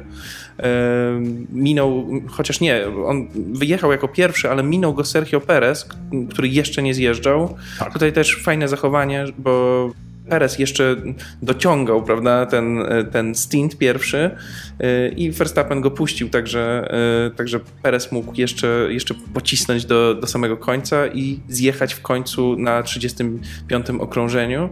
Minął, 1.51 2.07
chociaż 2.27 2.59
nie, 2.59 2.81
on 3.05 3.27
wyjechał 3.33 3.91
jako 3.91 4.07
pierwszy, 4.07 4.49
ale 4.49 4.63
minął 4.63 4.93
go 4.93 5.03
Sergio 5.03 5.41
Perez, 5.41 5.89
który 6.29 6.47
jeszcze 6.47 6.83
nie 6.83 6.93
zjeżdżał. 6.93 7.57
Tak. 7.79 7.93
Tutaj 7.93 8.13
też 8.13 8.43
fajne 8.43 8.67
zachowanie, 8.67 9.25
bo 9.37 9.91
Perez 10.29 10.59
jeszcze 10.59 10.95
dociągał, 11.41 12.03
prawda, 12.03 12.45
ten, 12.45 12.83
ten 13.11 13.35
stint 13.35 13.77
pierwszy 13.77 14.31
yy, 14.79 15.09
i 15.09 15.31
Verstappen 15.31 15.81
go 15.81 15.91
puścił, 15.91 16.29
także, 16.29 16.89
yy, 17.23 17.35
także 17.35 17.59
Perez 17.81 18.11
mógł 18.11 18.33
jeszcze, 18.35 18.87
jeszcze 18.89 19.13
pocisnąć 19.33 19.85
do, 19.85 20.15
do 20.15 20.27
samego 20.27 20.57
końca 20.57 21.07
i 21.07 21.39
zjechać 21.47 21.93
w 21.93 22.01
końcu 22.01 22.55
na 22.55 22.83
35 22.83 23.89
okrążeniu. 23.89 24.69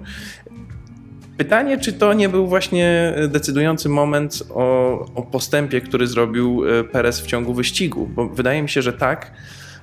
Pytanie, 1.38 1.78
czy 1.78 1.94
to 1.94 2.14
nie 2.14 2.30
był 2.30 2.48
właśnie 2.48 3.14
decydujący 3.28 3.90
moment 3.90 4.44
o, 4.50 5.00
o 5.16 5.22
postępie, 5.22 5.82
który 5.82 6.08
zrobił 6.08 6.64
e, 6.66 6.84
Perez 6.84 7.22
w 7.22 7.26
ciągu 7.26 7.54
wyścigu? 7.54 8.08
Bo 8.08 8.30
wydaje 8.30 8.62
mi 8.62 8.70
się, 8.70 8.82
że 8.82 8.94
tak. 8.94 9.32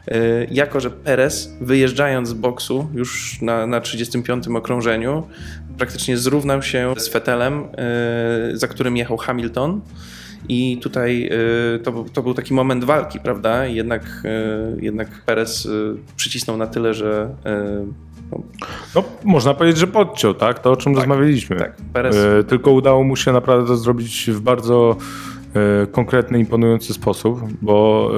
E, 0.08 0.44
Jako, 0.50 0.80
że 0.80 0.90
Perez 0.90 1.52
wyjeżdżając 1.60 2.28
z 2.28 2.32
boksu 2.32 2.88
już 2.94 3.38
na, 3.42 3.66
na 3.66 3.80
35 3.80 4.48
okrążeniu, 4.48 5.22
praktycznie 5.78 6.16
zrównał 6.16 6.62
się 6.62 6.94
z 6.96 7.08
Vettelem, 7.08 7.64
e, 7.64 8.56
za 8.56 8.68
którym 8.68 8.96
jechał 8.96 9.16
Hamilton. 9.16 9.80
I 10.48 10.78
tutaj 10.82 11.30
e, 11.76 11.78
to, 11.78 11.92
był- 11.92 12.04
to 12.08 12.22
był 12.22 12.34
taki 12.34 12.54
moment 12.54 12.84
walki, 12.84 13.20
prawda? 13.20 13.66
Jednak, 13.66 14.22
jednak 14.80 15.08
Perez 15.26 15.68
przycisnął 16.16 16.56
na 16.56 16.66
tyle, 16.66 16.94
że 16.94 17.28
no, 18.32 18.38
No, 18.94 19.04
można 19.24 19.54
powiedzieć, 19.54 19.78
że 19.80 19.86
podciął, 19.86 20.34
tak? 20.34 20.58
To 20.58 20.70
o 20.72 20.76
czym 20.76 20.96
rozmawialiśmy. 20.96 21.56
tak, 21.56 21.76
Perez 21.92 22.16
tylko 22.48 22.70
udało 22.70 23.04
mu 23.04 23.16
się 23.16 23.32
naprawdę 23.32 23.66
to 23.66 23.76
zrobić 23.76 24.30
w 24.30 24.40
bardzo 24.40 24.96
konkretny, 25.92 26.38
imponujący 26.38 26.94
sposób, 26.94 27.40
bo 27.62 28.10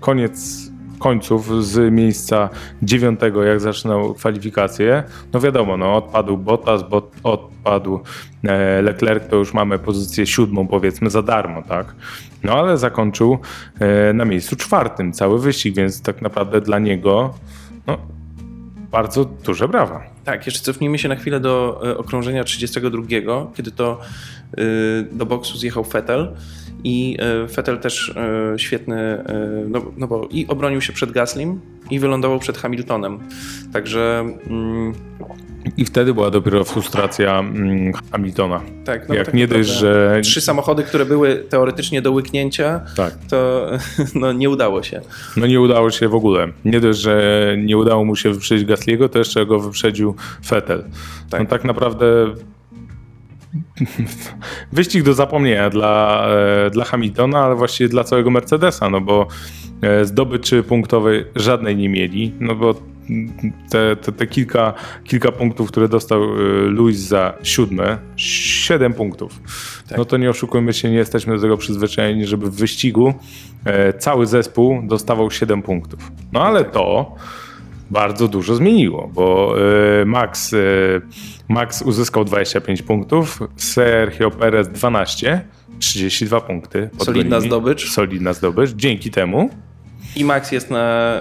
koniec 0.00 0.60
końców 1.02 1.64
z 1.64 1.92
miejsca 1.92 2.48
dziewiątego, 2.82 3.44
jak 3.44 3.60
zaczynał 3.60 4.14
kwalifikacje, 4.14 5.02
no 5.32 5.40
wiadomo, 5.40 5.76
no 5.76 5.96
odpadł 5.96 6.36
Bottas, 6.36 6.88
bot, 6.88 7.12
odpadł 7.22 8.00
e, 8.44 8.82
Leclerc, 8.82 9.28
to 9.28 9.36
już 9.36 9.54
mamy 9.54 9.78
pozycję 9.78 10.26
siódmą 10.26 10.68
powiedzmy 10.68 11.10
za 11.10 11.22
darmo, 11.22 11.62
tak? 11.62 11.94
No 12.42 12.52
ale 12.52 12.78
zakończył 12.78 13.38
e, 13.80 14.12
na 14.12 14.24
miejscu 14.24 14.56
czwartym 14.56 15.12
cały 15.12 15.40
wyścig, 15.40 15.74
więc 15.74 16.02
tak 16.02 16.22
naprawdę 16.22 16.60
dla 16.60 16.78
niego 16.78 17.34
no, 17.86 17.98
bardzo 18.90 19.24
duże 19.24 19.68
brawa. 19.68 20.02
Tak, 20.24 20.46
jeszcze 20.46 20.60
cofnijmy 20.60 20.98
się 20.98 21.08
na 21.08 21.16
chwilę 21.16 21.40
do 21.40 21.80
e, 21.84 21.98
okrążenia 21.98 22.44
32, 22.44 23.02
kiedy 23.54 23.70
to 23.70 24.00
do 25.12 25.26
boksu 25.26 25.58
zjechał 25.58 25.84
Vettel 25.84 26.34
i 26.84 27.16
e, 27.20 27.46
Vettel 27.46 27.78
też 27.78 28.08
e, 28.16 28.58
świetny, 28.58 29.00
e, 29.00 29.24
no, 29.68 29.82
no 29.96 30.06
bo 30.06 30.28
i 30.30 30.46
obronił 30.46 30.80
się 30.80 30.92
przed 30.92 31.12
Gaslim 31.12 31.60
i 31.90 31.98
wylądował 31.98 32.38
przed 32.38 32.58
Hamiltonem. 32.58 33.18
Także 33.72 34.24
mm, 34.46 34.92
I 35.76 35.84
wtedy 35.84 36.14
była 36.14 36.30
dopiero 36.30 36.64
frustracja 36.64 37.38
mm, 37.38 37.92
Hamiltona. 38.12 38.60
tak, 38.84 39.08
no 39.08 39.14
Jak 39.14 39.26
tak 39.26 39.34
nie 39.34 39.46
dość, 39.48 39.68
że. 39.68 40.20
Trzy 40.24 40.40
samochody, 40.40 40.82
które 40.82 41.04
były 41.06 41.36
teoretycznie 41.48 42.02
do 42.02 42.12
łyknięcia, 42.12 42.80
Tak. 42.96 43.14
to 43.30 43.70
no, 44.14 44.32
nie 44.32 44.50
udało 44.50 44.82
się. 44.82 45.00
No 45.36 45.46
nie 45.46 45.60
udało 45.60 45.90
się 45.90 46.08
w 46.08 46.14
ogóle. 46.14 46.48
Nie 46.64 46.80
dość, 46.80 46.98
że 46.98 47.56
nie 47.58 47.76
udało 47.76 48.04
mu 48.04 48.16
się 48.16 48.30
wyprzedzić 48.30 48.66
Gasliego, 48.66 49.08
to 49.08 49.18
jeszcze 49.18 49.46
go 49.46 49.60
wyprzedził 49.60 50.14
Vettel. 50.50 50.84
Tak. 51.30 51.40
No 51.40 51.46
tak 51.46 51.64
naprawdę 51.64 52.06
wyścig 54.72 55.02
do 55.02 55.14
zapomnienia 55.14 55.70
dla, 55.70 56.26
e, 56.66 56.70
dla 56.70 56.84
Hamiltona, 56.84 57.44
ale 57.44 57.54
właściwie 57.54 57.88
dla 57.88 58.04
całego 58.04 58.30
Mercedesa, 58.30 58.90
no 58.90 59.00
bo 59.00 59.26
e, 59.82 60.04
zdobyczy 60.04 60.62
punktowej 60.62 61.24
żadnej 61.36 61.76
nie 61.76 61.88
mieli, 61.88 62.32
no 62.40 62.54
bo 62.54 62.74
te, 63.70 63.96
te, 63.96 64.12
te 64.12 64.26
kilka, 64.26 64.74
kilka 65.04 65.32
punktów, 65.32 65.68
które 65.68 65.88
dostał 65.88 66.22
e, 66.22 66.26
Luis 66.66 66.98
za 66.98 67.34
siódme, 67.42 67.98
siedem 68.16 68.92
punktów. 68.92 69.40
Tak. 69.88 69.98
No 69.98 70.04
to 70.04 70.16
nie 70.16 70.30
oszukujmy 70.30 70.72
się, 70.72 70.90
nie 70.90 70.96
jesteśmy 70.96 71.34
do 71.36 71.42
tego 71.42 71.56
przyzwyczajeni, 71.56 72.26
żeby 72.26 72.50
w 72.50 72.54
wyścigu 72.54 73.14
cały 73.98 74.26
zespół 74.26 74.82
dostawał 74.82 75.30
7 75.30 75.62
punktów. 75.62 76.12
No 76.32 76.42
ale 76.42 76.64
to 76.64 77.14
bardzo 77.92 78.28
dużo 78.28 78.54
zmieniło, 78.54 79.10
bo 79.14 79.54
e, 80.00 80.04
Max, 80.04 80.52
e, 80.52 80.56
Max 81.48 81.82
uzyskał 81.82 82.24
25 82.24 82.82
punktów, 82.82 83.40
Sergio 83.56 84.30
Perez 84.30 84.68
12, 84.68 85.44
32 85.78 86.40
punkty. 86.40 86.90
Solidna 86.98 87.40
zdobycz. 87.40 87.90
Solidna 87.90 88.32
zdobycz. 88.32 88.70
Dzięki 88.70 89.10
temu 89.10 89.50
I 90.16 90.24
Max 90.24 90.52
jest 90.52 90.70
na 90.70 91.16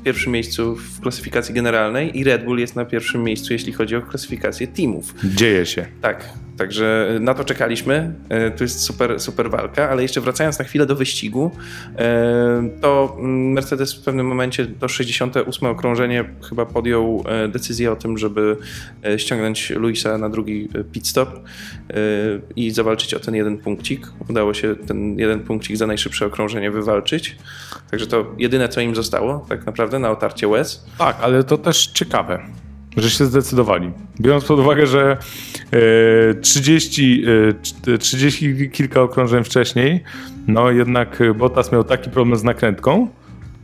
y, 0.00 0.04
pierwszym 0.04 0.32
miejscu 0.32 0.76
w 0.76 1.00
klasyfikacji 1.00 1.54
generalnej 1.54 2.18
i 2.18 2.24
Red 2.24 2.44
Bull 2.44 2.58
jest 2.58 2.76
na 2.76 2.84
pierwszym 2.84 3.22
miejscu, 3.22 3.52
jeśli 3.52 3.72
chodzi 3.72 3.96
o 3.96 4.02
klasyfikację 4.02 4.66
teamów. 4.66 5.14
dzieje 5.24 5.66
się. 5.66 5.86
Tak, 6.00 6.28
także 6.58 7.18
na 7.20 7.34
to 7.34 7.44
czekaliśmy. 7.44 8.14
E, 8.28 8.50
To 8.50 8.64
jest 8.64 8.80
super, 8.80 9.20
super 9.20 9.50
walka, 9.50 9.90
ale 9.90 10.02
jeszcze 10.02 10.20
wracając 10.20 10.58
na 10.58 10.64
chwilę 10.64 10.86
do 10.86 10.96
wyścigu, 10.96 11.50
e, 11.98 12.68
to 12.80 13.16
mm, 13.18 13.52
Mercedes 13.52 13.94
w 13.94 14.04
pewnym 14.04 14.26
momencie 14.26 14.66
to 14.66 14.88
68 14.88 15.68
okrążenie 15.68 16.24
chyba 16.48 16.66
podjął 16.66 17.24
e, 17.28 17.48
decyzję 17.48 17.92
o 17.92 17.96
tym, 17.96 18.18
żeby 18.18 18.56
e, 19.04 19.18
ściągnąć 19.18 19.70
Luisa 19.70 20.18
na 20.18 20.28
drugi 20.28 20.68
e, 20.74 20.84
pit 20.84 21.08
stop 21.08 21.40
i 22.56 22.70
zawalczyć 22.70 23.14
o 23.14 23.20
ten 23.20 23.34
jeden 23.34 23.58
punkcik. 23.58 24.06
Udało 24.28 24.54
się 24.54 24.76
ten 24.76 25.18
jeden 25.18 25.40
punkcik 25.40 25.76
za 25.76 25.86
najszybsze 25.86 26.26
okrążenie 26.26 26.70
wywalczyć. 26.70 27.36
Także 27.90 28.05
to 28.06 28.26
jedyne, 28.38 28.68
co 28.68 28.80
im 28.80 28.94
zostało 28.94 29.46
tak 29.48 29.66
naprawdę 29.66 29.98
na 29.98 30.10
otarcie 30.10 30.48
łez. 30.48 30.86
Tak, 30.98 31.16
ale 31.22 31.44
to 31.44 31.58
też 31.58 31.86
ciekawe, 31.86 32.42
że 32.96 33.10
się 33.10 33.24
zdecydowali. 33.26 33.92
Biorąc 34.20 34.44
pod 34.44 34.60
uwagę, 34.60 34.86
że 34.86 35.16
e, 36.30 36.34
30, 36.34 37.24
e, 37.88 37.98
30 37.98 38.70
kilka 38.70 39.02
okrążeń 39.02 39.44
wcześniej, 39.44 40.04
no 40.46 40.70
jednak 40.70 41.22
Bottas 41.34 41.72
miał 41.72 41.84
taki 41.84 42.10
problem 42.10 42.38
z 42.38 42.44
nakrętką, 42.44 43.08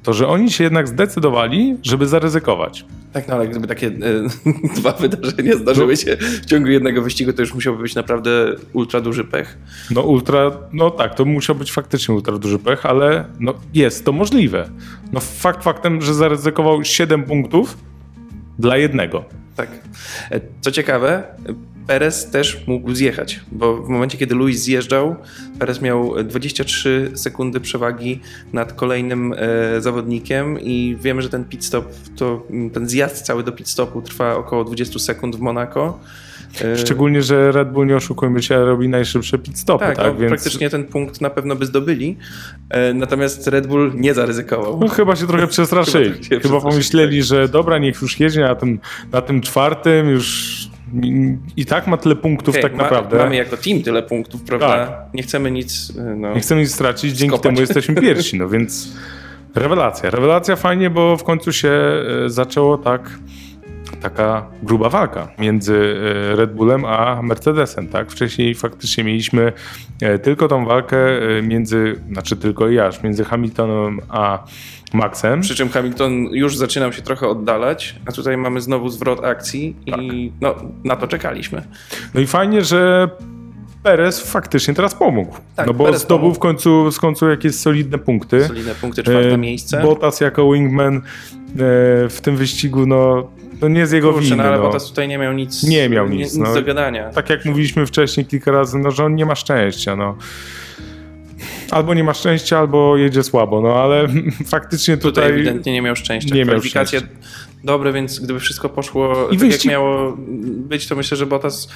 to 0.02 0.12
że 0.12 0.28
oni 0.28 0.50
się 0.50 0.64
jednak 0.64 0.88
zdecydowali, 0.88 1.76
żeby 1.82 2.06
zaryzykować. 2.06 2.84
Tak, 3.12 3.28
no 3.28 3.34
ale 3.34 3.48
gdyby 3.48 3.66
takie 3.66 3.86
e, 3.86 3.92
dwa 4.80 4.92
wydarzenia 4.92 5.56
zdarzyły 5.56 5.96
się 5.96 6.16
w 6.16 6.46
ciągu 6.46 6.68
jednego 6.68 7.02
wyścigu, 7.02 7.32
to 7.32 7.42
już 7.42 7.54
musiałby 7.54 7.82
być 7.82 7.94
naprawdę 7.94 8.30
ultra 8.72 9.00
duży 9.00 9.24
pech. 9.24 9.58
No 9.90 10.00
ultra, 10.00 10.50
no 10.72 10.90
tak, 10.90 11.14
to 11.14 11.24
musiał 11.24 11.56
być 11.56 11.72
faktycznie 11.72 12.14
ultra 12.14 12.38
duży 12.38 12.58
pech, 12.58 12.86
ale 12.86 13.24
no 13.40 13.54
jest 13.74 14.04
to 14.04 14.12
możliwe. 14.12 14.68
No 15.12 15.20
fakt 15.20 15.64
faktem, 15.64 16.02
że 16.02 16.14
zaryzykował 16.14 16.84
7 16.84 17.24
punktów 17.24 17.76
dla 18.58 18.76
jednego. 18.76 19.24
Tak. 19.56 19.68
E, 20.30 20.40
Co 20.60 20.70
ciekawe, 20.70 21.24
Perez 21.87 22.31
też 22.31 22.66
mógł 22.66 22.95
zjechać, 22.95 23.40
bo 23.53 23.77
w 23.77 23.88
momencie, 23.88 24.18
kiedy 24.18 24.35
Luis 24.35 24.62
zjeżdżał, 24.62 25.16
Perez 25.59 25.83
miał 25.83 26.25
23 26.25 27.11
sekundy 27.14 27.61
przewagi 27.61 28.21
nad 28.53 28.73
kolejnym 28.73 29.35
e, 29.37 29.81
zawodnikiem 29.81 30.61
i 30.61 30.97
wiemy, 31.01 31.23
że 31.23 31.29
ten 31.29 31.45
pit 31.45 31.64
stop, 31.64 31.87
to, 32.16 32.47
ten 32.73 32.88
zjazd 32.88 33.27
cały 33.27 33.42
do 33.42 33.53
pit 33.53 33.68
stopu 33.68 34.03
trwa 34.03 34.37
około 34.37 34.64
20 34.64 34.99
sekund 34.99 35.37
w 35.37 35.40
Monako. 35.40 35.99
E, 36.61 36.77
Szczególnie, 36.77 37.23
że 37.23 37.53
Red 37.53 37.73
Bull, 37.73 37.87
nie 37.87 37.97
oszukujmy 37.97 38.42
się, 38.42 38.64
robi 38.64 38.88
najszybsze 38.88 39.38
pit 39.38 39.59
stopy, 39.59 39.85
tak? 39.85 39.97
tak? 39.97 40.07
No, 40.07 40.14
Więc... 40.14 40.31
praktycznie 40.31 40.71
ten 40.71 40.85
punkt 40.85 41.21
na 41.21 41.31
pewno 41.31 41.57
by 41.57 41.66
zdobyli, 41.66 42.16
e, 42.71 42.95
natomiast 42.95 43.47
Red 43.47 43.66
Bull 43.66 43.92
nie 43.95 44.14
zaryzykował. 44.14 44.79
No, 44.81 44.88
chyba 44.88 45.16
się 45.16 45.27
trochę 45.27 45.47
przestraszyli. 45.47 46.12
chyba, 46.12 46.25
się 46.25 46.40
chyba 46.40 46.61
pomyśleli, 46.61 47.18
tak. 47.18 47.27
że 47.27 47.49
dobra, 47.49 47.79
niech 47.79 48.03
już 48.03 48.21
jedzie 48.21 48.40
na 48.40 48.55
tym, 48.55 48.79
na 49.12 49.23
tym 49.23 49.40
czwartym, 49.40 50.09
już 50.09 50.71
i 51.57 51.66
tak 51.66 51.87
ma 51.87 51.96
tyle 51.96 52.16
punktów 52.16 52.55
okay, 52.55 52.62
tak 52.62 52.74
ma, 52.74 52.83
naprawdę. 52.83 53.18
Mamy 53.18 53.37
jako 53.37 53.57
team 53.57 53.83
tyle 53.83 54.02
punktów, 54.02 54.42
prawda? 54.42 54.87
Tak. 54.87 55.14
Nie 55.14 55.22
chcemy 55.22 55.50
nic. 55.50 55.92
No, 56.16 56.35
nie 56.35 56.40
chcemy 56.40 56.61
nic 56.61 56.74
stracić, 56.74 57.12
dzięki 57.12 57.35
skopać. 57.35 57.42
temu 57.42 57.61
jesteśmy 57.61 57.94
pierwsi, 58.07 58.38
no 58.38 58.48
więc 58.48 58.92
rewelacja. 59.55 60.11
Rewelacja 60.11 60.57
fajnie, 60.57 60.90
bo 60.90 61.16
w 61.16 61.24
końcu 61.24 61.52
się 61.52 61.68
e, 61.68 62.28
zaczęło 62.31 62.78
tak 62.78 63.18
taka 64.02 64.46
gruba 64.62 64.88
walka 64.88 65.28
między 65.38 65.96
e, 66.33 66.37
Red 66.37 66.55
Bullem 66.55 66.85
a 66.85 67.22
Mercedesem, 67.22 67.88
tak? 67.88 68.11
Wcześniej 68.11 68.55
faktycznie 68.55 69.05
mieliśmy 69.05 69.52
tylko 70.22 70.48
tą 70.48 70.64
walkę 70.64 70.96
między, 71.42 72.00
znaczy 72.12 72.37
tylko 72.37 72.68
i 72.68 72.78
aż, 72.78 73.02
między 73.02 73.24
Hamiltonem 73.24 74.00
a 74.09 74.44
Maxem. 74.94 75.40
Przy 75.40 75.55
czym 75.55 75.68
Hamilton 75.68 76.24
już 76.33 76.57
zaczynał 76.57 76.92
się 76.92 77.02
trochę 77.02 77.28
oddalać, 77.28 77.96
a 78.07 78.12
tutaj 78.12 78.37
mamy 78.37 78.61
znowu 78.61 78.88
zwrot 78.88 79.24
akcji 79.24 79.76
i 79.87 79.90
tak. 79.90 80.00
no, 80.40 80.55
na 80.85 80.96
to 80.96 81.09
czekaliśmy. 81.09 81.62
No 82.14 82.20
i 82.20 82.26
fajnie, 82.26 82.64
że 82.64 83.09
Perez 83.83 84.20
faktycznie 84.20 84.74
teraz 84.74 84.94
pomógł. 84.94 85.37
Tak, 85.57 85.66
no 85.66 85.74
bo 85.74 85.85
Perez 85.85 86.02
zdobył 86.02 86.18
pomógł. 86.18 86.37
w 86.37 86.38
końcu, 86.38 86.90
w 86.90 87.00
końcu 87.00 87.31
jakieś 87.31 87.55
solidne 87.55 87.98
punkty. 87.98 88.44
Solidne 88.44 88.74
punkty, 88.74 89.02
czwarte 89.02 89.33
e, 89.33 89.38
miejsce. 89.38 89.83
Bottas 89.83 90.20
jako 90.20 90.52
wingman 90.52 90.96
e, 90.96 91.00
w 92.09 92.18
tym 92.22 92.37
wyścigu, 92.37 92.87
no 92.87 93.31
to 93.61 93.68
nie 93.68 93.87
z 93.87 93.92
jego 93.92 94.12
Kurczę, 94.12 94.24
winy. 94.24 94.37
No, 94.37 94.42
ale 94.42 94.57
no. 94.57 94.62
Bottas 94.62 94.88
tutaj 94.88 95.09
nie 95.09 95.18
miał 95.18 95.33
nic, 95.33 95.62
nie 95.62 95.88
miał 95.88 96.09
nic, 96.09 96.20
nic 96.20 96.37
no. 96.37 96.55
do 96.55 96.62
gadania. 96.62 97.11
Tak 97.11 97.31
jak 97.31 97.44
mówiliśmy 97.44 97.87
wcześniej 97.87 98.26
kilka 98.26 98.50
razy, 98.50 98.78
no, 98.78 98.90
że 98.90 99.05
on 99.05 99.14
nie 99.14 99.26
ma 99.26 99.35
szczęścia. 99.35 99.96
No 99.96 100.16
albo 101.70 101.94
nie 101.94 102.05
ma 102.05 102.14
szczęścia, 102.14 102.59
albo 102.59 102.96
jedzie 102.96 103.22
słabo, 103.22 103.61
no 103.61 103.74
ale 103.74 104.09
faktycznie 104.55 104.96
tutaj... 104.96 105.12
Tutaj 105.12 105.31
ewidentnie 105.33 105.72
nie 105.72 105.83
miał 105.83 105.96
szczęścia. 105.96 106.35
Nie 106.35 106.44
miał 106.44 106.62
szczęścia. 106.62 106.98
Dobre, 107.64 107.92
więc 107.92 108.20
gdyby 108.20 108.40
wszystko 108.40 108.68
poszło 108.68 109.29
I 109.31 109.31
tak 109.31 109.38
wyścig... 109.38 109.64
jak 109.64 109.72
miało 109.72 110.16
być, 110.68 110.87
to 110.88 110.96
myślę, 110.96 111.16
że 111.16 111.27
Bottas 111.27 111.68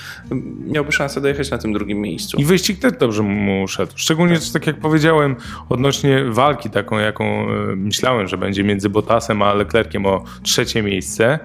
miałby 0.66 0.92
szansę 0.92 1.20
dojechać 1.20 1.50
na 1.50 1.58
tym 1.58 1.72
drugim 1.72 2.00
miejscu. 2.00 2.36
I 2.36 2.44
wyścig 2.44 2.78
też 2.78 2.92
dobrze 3.00 3.22
mu 3.22 3.68
szedł. 3.68 3.92
Szczególnie, 3.96 4.38
tak. 4.38 4.48
tak 4.52 4.66
jak 4.66 4.80
powiedziałem, 4.80 5.36
odnośnie 5.68 6.24
walki 6.24 6.70
taką, 6.70 6.98
jaką 6.98 7.24
e, 7.24 7.76
myślałem, 7.76 8.28
że 8.28 8.38
będzie 8.38 8.64
między 8.64 8.88
Bottasem 8.88 9.42
a 9.42 9.54
Leclerciem 9.54 10.06
o 10.06 10.24
trzecie 10.42 10.82
miejsce, 10.82 11.38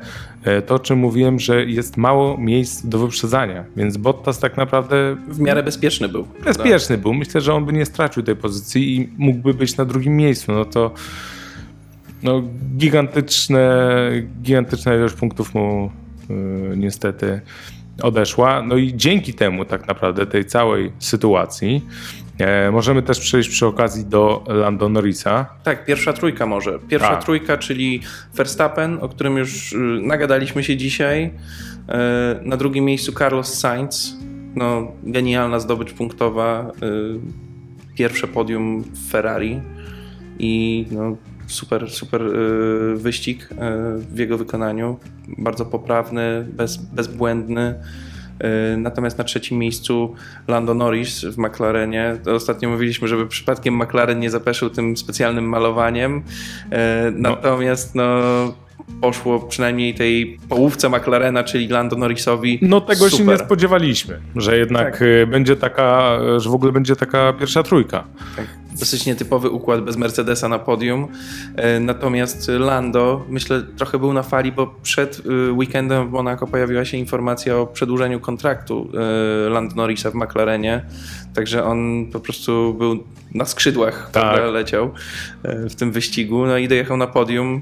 E, 0.44 0.62
to, 0.62 0.76
o 0.76 0.80
czym 0.80 1.00
mówiłem, 1.00 1.40
że 1.40 1.66
jest 1.66 1.98
mało 1.98 2.38
miejsc 2.38 2.86
do 2.86 3.00
wyprzedzania, 3.00 3.66
więc 3.76 3.98
Bottas 3.98 4.40
tak 4.40 4.58
naprawdę... 4.58 5.16
W 5.28 5.40
miarę 5.40 5.64
bezpieczny 5.64 6.10
był. 6.10 6.28
Bezpieczny 6.44 6.98
był. 6.98 7.14
Myślę, 7.14 7.42
że 7.42 7.54
on 7.54 7.66
by 7.66 7.74
nie 7.74 7.86
stracił 7.86 8.24
tej 8.24 8.36
pozycji 8.36 8.96
i 8.96 9.10
mógłby 9.18 9.54
być 9.54 9.78
na 9.78 9.86
drugim 9.86 10.18
miejscu. 10.18 10.52
No 10.52 10.66
to 10.66 10.92
no, 12.24 12.44
gigantyczne, 12.78 14.10
gigantyczna 14.42 14.96
ilość 14.96 15.16
punktów 15.16 15.54
mu 15.54 15.92
yy, 16.30 16.78
niestety 16.78 17.42
odeszła. 18.02 18.62
No 18.62 18.78
i 18.78 18.94
dzięki 18.96 19.34
temu 19.34 19.66
tak 19.66 19.88
naprawdę 19.88 20.26
tej 20.26 20.46
całej 20.46 20.92
sytuacji 21.00 21.82
E, 22.42 22.72
możemy 22.72 23.02
też 23.02 23.20
przejść 23.20 23.50
przy 23.50 23.66
okazji 23.66 24.06
do 24.06 24.44
Lando 24.48 24.90
Norrisa. 24.90 25.46
Tak, 25.64 25.86
pierwsza 25.86 26.14
trójka 26.14 26.46
może. 26.46 26.80
Pierwsza 26.80 27.10
tak. 27.10 27.24
trójka, 27.24 27.58
czyli 27.58 28.02
Verstappen, 28.34 28.98
o 29.02 29.10
którym 29.10 29.38
już 29.38 29.74
y, 29.74 29.78
nagadaliśmy 30.02 30.64
się 30.64 30.78
dzisiaj. 30.78 31.32
E, 31.90 32.40
na 32.44 32.58
drugim 32.58 32.86
miejscu 32.86 33.12
Carlos 33.12 33.54
Sainz. 33.54 34.18
No, 34.56 34.92
genialna 35.04 35.60
zdobycz 35.60 35.94
punktowa. 35.94 36.72
Y, 36.84 37.96
pierwsze 37.96 38.28
podium 38.28 38.82
w 38.82 39.12
Ferrari 39.12 39.62
i 40.40 40.86
no, 40.92 41.18
super, 41.52 41.90
super 41.90 42.22
y, 42.22 42.96
wyścig 42.98 43.50
w 43.98 44.18
jego 44.18 44.38
wykonaniu. 44.38 45.00
Bardzo 45.38 45.66
poprawny, 45.66 46.46
bez, 46.50 46.78
bezbłędny. 46.78 47.76
E, 48.40 48.78
natomiast 48.78 49.18
na 49.18 49.24
trzecim 49.24 49.58
miejscu 49.58 50.16
Lando 50.48 50.74
Norris 50.74 51.26
w 51.26 51.38
McLarenie. 51.38 52.18
Ostatnio 52.36 52.70
mówiliśmy, 52.70 53.08
żeby 53.08 53.28
przypadkiem 53.28 53.76
McLaren 53.76 54.20
nie 54.20 54.30
zapeszył 54.30 54.70
tym 54.70 54.98
specjalnym 54.98 55.50
malowaniem. 55.50 56.24
No. 57.14 57.30
Natomiast 57.30 57.96
no 57.96 58.04
poszło 59.02 59.40
przynajmniej 59.40 59.94
tej 59.94 60.40
połówce 60.50 60.90
McLarena, 60.90 61.44
czyli 61.44 61.68
Lando 61.68 61.96
Norrisowi. 61.96 62.60
No 62.62 62.82
tego 62.82 63.10
super. 63.10 63.18
się 63.18 63.26
nie 63.26 63.38
spodziewaliśmy, 63.38 64.20
że 64.36 64.58
jednak 64.58 64.92
tak. 64.92 65.02
E, 65.02 65.28
będzie 65.28 65.56
taka, 65.56 66.20
że 66.38 66.50
w 66.50 66.54
ogóle 66.54 66.72
będzie 66.72 66.96
taka 66.96 67.34
pierwsza 67.34 67.64
trójka. 67.64 68.04
Tak 68.36 68.62
dosyć 68.80 69.06
nietypowy 69.06 69.50
układ 69.50 69.82
bez 69.82 69.98
Mercedesa 69.98 70.50
na 70.50 70.60
podium. 70.60 71.08
E, 71.56 71.80
natomiast 71.80 72.48
Lando, 72.60 73.26
myślę, 73.30 73.62
trochę 73.78 74.00
był 74.00 74.14
na 74.14 74.24
fali, 74.24 74.52
bo 74.52 74.68
przed 74.84 75.22
e, 75.50 75.52
weekendem 75.52 76.08
w 76.08 76.12
Monaco 76.12 76.48
pojawiła 76.48 76.86
się 76.86 76.98
informacja 76.98 77.58
o 77.58 77.68
przedłużeniu 77.68 78.20
kontraktu 78.20 78.90
Lando 79.50 79.76
Norrisa 79.76 80.12
w 80.12 80.16
McLarenie. 80.16 80.86
Także 81.34 81.64
on 81.64 82.06
po 82.14 82.20
prostu 82.20 82.74
był 82.74 83.04
na 83.34 83.46
skrzydłach, 83.46 84.10
tak. 84.12 84.42
leciał 84.54 84.92
w 85.44 85.76
tym 85.76 85.92
wyścigu. 85.92 86.46
No 86.46 86.58
i 86.58 86.68
dojechał 86.68 86.98
na 86.98 87.08
podium. 87.08 87.62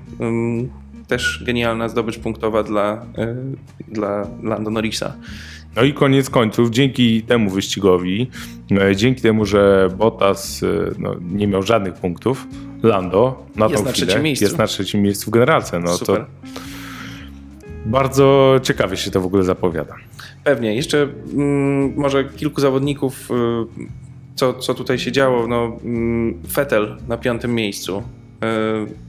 Też 1.09 1.43
genialna 1.45 1.89
zdobycz 1.89 2.19
punktowa 2.19 2.63
dla, 2.63 3.05
dla 3.87 4.27
Lando 4.43 4.71
Norrisa. 4.71 5.13
No 5.75 5.83
i 5.83 5.93
koniec 5.93 6.29
końców, 6.29 6.69
dzięki 6.69 7.21
temu 7.21 7.49
wyścigowi, 7.49 8.29
e, 8.71 8.95
dzięki 8.95 9.21
temu, 9.21 9.45
że 9.45 9.89
Bottas 9.97 10.63
e, 10.63 10.67
no, 10.97 11.15
nie 11.31 11.47
miał 11.47 11.63
żadnych 11.63 11.93
punktów, 11.93 12.47
Lando 12.83 13.45
na 13.55 13.65
jest 13.65 13.77
tą 13.77 13.85
na 13.85 13.91
chwilę 13.91 14.29
jest 14.41 14.57
na 14.57 14.67
trzecim 14.67 15.01
miejscu 15.01 15.31
w 15.31 15.33
generalce. 15.33 15.79
No 15.79 15.97
Super. 15.97 16.15
to 16.15 16.25
bardzo 17.85 18.55
ciekawie 18.63 18.97
się 18.97 19.11
to 19.11 19.21
w 19.21 19.25
ogóle 19.25 19.43
zapowiada. 19.43 19.95
Pewnie. 20.43 20.75
Jeszcze 20.75 21.07
mm, 21.33 21.93
może 21.95 22.25
kilku 22.25 22.61
zawodników, 22.61 23.31
y, 23.31 23.35
co, 24.35 24.53
co 24.53 24.73
tutaj 24.73 24.99
się 24.99 25.11
działo. 25.11 25.47
No, 25.47 25.77
mm, 25.83 26.33
Vettel 26.55 26.97
na 27.07 27.17
piątym 27.17 27.55
miejscu. 27.55 28.03
Y, 28.87 29.08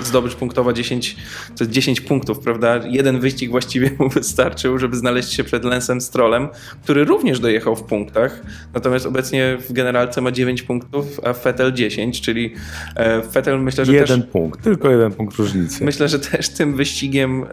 zdobycz 0.00 0.34
punktowa 0.34 0.72
10, 0.72 1.16
to 1.56 1.64
jest 1.64 1.70
10 1.70 2.00
punktów, 2.00 2.38
prawda? 2.38 2.80
Jeden 2.86 3.20
wyścig 3.20 3.50
właściwie 3.50 3.90
mu 3.98 4.08
wystarczył, 4.08 4.78
żeby 4.78 4.96
znaleźć 4.96 5.32
się 5.32 5.44
przed 5.44 5.64
Lensem 5.64 6.00
Strollem, 6.00 6.48
który 6.82 7.04
również 7.04 7.40
dojechał 7.40 7.76
w 7.76 7.82
punktach, 7.82 8.42
natomiast 8.74 9.06
obecnie 9.06 9.58
w 9.68 9.72
generalce 9.72 10.20
ma 10.20 10.32
9 10.32 10.62
punktów, 10.62 11.20
a 11.24 11.32
Vettel 11.32 11.72
10, 11.72 12.20
czyli 12.20 12.54
e, 12.96 13.20
Vettel 13.20 13.60
myślę, 13.60 13.84
że 13.84 13.92
jeden 13.92 14.22
też... 14.22 14.30
punkt, 14.30 14.62
tylko 14.62 14.90
jeden 14.90 15.12
punkt 15.12 15.36
różnicy. 15.36 15.84
Myślę, 15.84 16.08
że 16.08 16.18
też 16.18 16.48
tym 16.48 16.76
wyścigiem 16.76 17.42
e, 17.42 17.46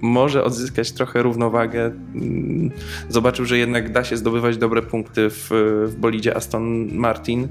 może 0.00 0.44
odzyskać 0.44 0.92
trochę 0.92 1.22
równowagę. 1.22 1.84
Mm, 2.14 2.70
zobaczył, 3.08 3.44
że 3.44 3.58
jednak 3.58 3.92
da 3.92 4.04
się 4.04 4.16
zdobywać 4.16 4.56
dobre 4.56 4.82
punkty 4.82 5.30
w, 5.30 5.48
w 5.86 5.94
bolidzie 5.96 6.36
Aston 6.36 6.88
Martin 6.92 7.48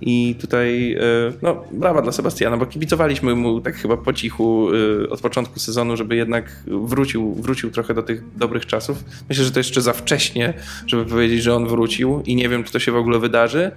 i 0.00 0.34
tutaj, 0.40 0.92
e, 0.92 0.98
no, 1.42 1.64
brawa 1.72 2.02
dla 2.02 2.12
Sebastiana, 2.12 2.56
bo 2.56 2.66
kibicowaliśmy 2.66 3.34
mu 3.34 3.53
tak 3.60 3.76
chyba 3.76 3.96
po 3.96 4.12
cichu 4.12 4.68
e, 5.04 5.10
od 5.10 5.20
początku 5.20 5.58
sezonu, 5.58 5.96
żeby 5.96 6.16
jednak 6.16 6.62
wrócił, 6.66 7.34
wrócił 7.34 7.70
trochę 7.70 7.94
do 7.94 8.02
tych 8.02 8.36
dobrych 8.36 8.66
czasów. 8.66 9.04
Myślę, 9.28 9.44
że 9.44 9.50
to 9.50 9.60
jeszcze 9.60 9.82
za 9.82 9.92
wcześnie, 9.92 10.54
żeby 10.86 11.04
powiedzieć, 11.04 11.42
że 11.42 11.54
on 11.54 11.66
wrócił 11.66 12.22
i 12.26 12.36
nie 12.36 12.48
wiem, 12.48 12.64
czy 12.64 12.72
to 12.72 12.78
się 12.78 12.92
w 12.92 12.96
ogóle 12.96 13.18
wydarzy, 13.18 13.70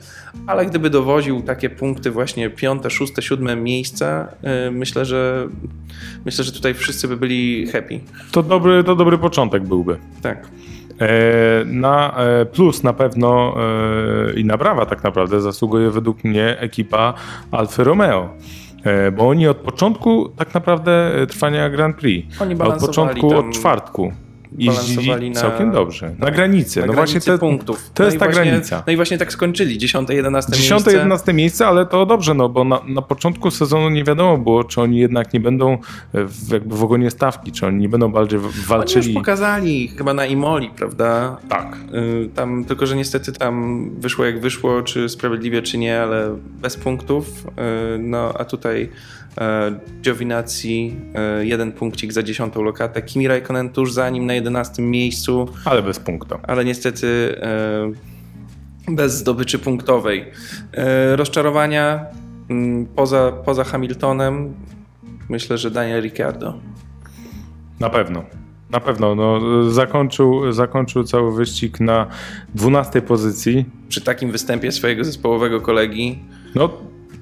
ale 0.48 0.66
gdyby 0.66 0.90
dowoził 0.90 1.42
takie 1.42 1.70
punkty 1.70 2.12
właśnie 2.12 2.50
piąte, 2.50 2.90
szóste, 2.90 3.22
siódme 3.22 3.56
miejsca, 3.56 4.28
e, 4.44 4.72
myślę, 4.72 5.06
że 5.06 5.48
myślę, 6.26 6.44
że 6.44 6.52
tutaj 6.52 6.74
wszyscy 6.74 7.08
by 7.08 7.18
byli 7.18 7.68
happy. 7.68 8.00
To 8.32 8.44
dobry, 8.44 8.84
to 8.84 8.96
dobry 8.96 9.18
początek 9.18 9.63
byłby. 9.63 9.98
Tak. 10.22 10.48
E, 11.02 11.66
na 11.66 12.13
e, 12.18 12.46
plus 12.46 12.84
na 12.84 12.94
pewno 12.94 13.56
e, 14.30 14.34
i 14.40 14.46
na 14.46 14.58
brawa 14.58 14.86
tak 14.86 15.04
naprawdę 15.04 15.42
zasługuje 15.42 15.92
według 15.92 16.24
mnie 16.24 16.60
ekipa 16.60 17.13
Alfa 17.52 17.84
Romeo 17.84 18.30
bo 19.17 19.30
oni 19.30 19.47
od 19.47 19.58
początku 19.58 20.30
tak 20.30 20.54
naprawdę 20.54 21.12
trwania 21.30 21.69
Grand 21.69 21.97
Prix, 21.97 22.41
oni 22.41 22.56
od 22.62 22.80
początku, 22.80 23.30
tam... 23.30 23.39
od 23.39 23.56
czwartku 23.56 24.12
jeździli 24.58 25.30
na, 25.30 25.42
całkiem 25.42 25.72
dobrze. 25.72 26.16
Na 26.20 26.32
granicy. 26.32 26.80
na 26.80 26.86
no 26.86 26.94
granicy 26.94 27.14
właśnie 27.14 27.34
te, 27.34 27.40
punktów. 27.40 27.92
to 27.94 28.04
jest 28.04 28.16
i 28.16 28.20
ta 28.20 28.26
właśnie, 28.26 28.44
granica. 28.44 28.84
No 28.88 28.94
i 28.94 28.96
właśnie 28.96 29.18
tak 29.18 29.32
skończyli, 29.34 29.78
10, 29.78 30.10
11 30.10 30.52
10, 30.52 30.72
miejsce. 30.72 30.92
11 30.94 31.34
miejsce, 31.34 31.68
ale 31.68 31.86
to 31.86 32.06
dobrze, 32.06 32.34
no 32.34 32.50
bo 32.50 32.64
na, 32.64 32.82
na 32.88 33.02
początku 33.02 33.52
sezonu 33.52 33.90
nie 33.90 34.04
wiadomo 34.04 34.38
było, 34.38 34.64
czy 34.64 34.82
oni 34.82 35.00
jednak 35.00 35.34
nie 35.34 35.40
będą 35.40 35.78
w, 36.14 36.52
jakby 36.52 36.78
w 36.78 36.84
ogonie 36.84 37.12
stawki, 37.12 37.52
czy 37.52 37.66
oni 37.68 37.78
nie 37.78 37.90
będą 37.90 38.12
bardziej 38.12 38.40
Oni 38.40 38.48
już 38.48 38.66
walczyli. 38.68 39.14
pokazali 39.14 39.88
chyba 39.88 40.14
na 40.14 40.26
Imoli, 40.26 40.70
prawda? 40.70 41.38
Tak. 41.50 41.78
Y, 41.94 42.30
Tam, 42.36 42.66
tylko, 42.66 42.86
że 42.86 42.96
niestety 42.96 43.32
tam 43.32 43.90
wyszło 44.00 44.26
jak 44.26 44.42
wyszło, 44.42 44.82
czy 44.82 45.10
sprawiedliwie, 45.10 45.62
czy 45.62 45.78
nie, 45.78 46.02
ale 46.02 46.38
bez 46.62 46.78
punktów. 46.78 47.46
Y, 47.96 47.98
No, 48.00 48.34
a 48.40 48.46
tutaj 48.46 48.90
e, 49.38 49.80
Giovinazzi 50.02 50.96
e, 51.16 51.46
jeden 51.46 51.72
punkcik 51.72 52.14
za 52.14 52.24
dziesiątą 52.24 52.62
lokatę. 52.62 53.02
Kimi 53.02 53.28
Raikkonen 53.28 53.70
tuż 53.70 53.92
za 53.94 54.10
nim 54.10 54.26
na 54.26 54.34
11 54.38 54.82
miejscu, 54.82 55.47
Ale 55.65 55.84
bez 55.84 56.00
punktu. 56.00 56.36
ale 56.47 56.65
niestety 56.65 57.36
e, 57.41 58.91
bez 58.95 59.13
zdobyczy 59.17 59.60
punktowej. 59.60 60.26
E, 60.73 61.15
Rozczarowania 61.15 62.06
mm, 62.50 62.86
poza, 62.86 63.32
poza 63.45 63.63
Hamiltonem 63.63 64.54
myślę, 65.30 65.58
że 65.58 65.71
Daniel 65.71 66.02
Ricciardo. 66.02 66.54
Na 67.80 67.89
pewno. 67.89 68.23
Na 68.69 68.80
pewno. 68.80 69.15
No, 69.15 69.39
zakończył, 69.71 70.52
zakończył 70.52 71.04
cały 71.04 71.36
wyścig 71.36 71.80
na 71.80 72.08
12 72.56 73.02
pozycji. 73.02 73.65
Przy 73.89 74.02
takim 74.02 74.32
występie 74.32 74.71
swojego 74.71 75.04
zespołowego 75.04 75.62
kolegi 75.62 76.19
No, 76.56 76.69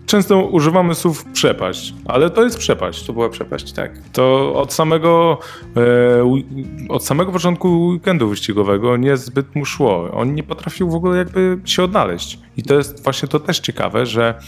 często 0.05 0.45
używamy 0.45 0.95
słów 0.95 1.25
przepaść, 1.25 1.93
ale 2.05 2.29
to 2.29 2.43
jest 2.43 2.57
przepaść. 2.57 3.05
to 3.05 3.13
była 3.13 3.29
przepaść, 3.29 3.71
tak. 3.71 3.91
To 4.13 4.53
od 4.55 4.73
samego, 4.73 5.37
e, 5.77 6.89
od 6.89 7.05
samego 7.05 7.31
początku 7.31 7.87
weekendu 7.87 8.29
wyścigowego 8.29 8.97
niezbyt 8.97 9.55
mu 9.55 9.65
szło. 9.65 10.11
On 10.11 10.35
nie 10.35 10.43
potrafił 10.43 10.89
w 10.89 10.95
ogóle 10.95 11.17
jakby 11.17 11.59
się 11.65 11.83
odnaleźć. 11.83 12.39
I 12.57 12.63
to 12.63 12.73
jest 12.75 13.03
właśnie 13.03 13.27
to 13.27 13.39
też 13.39 13.59
ciekawe, 13.59 14.05
że 14.05 14.39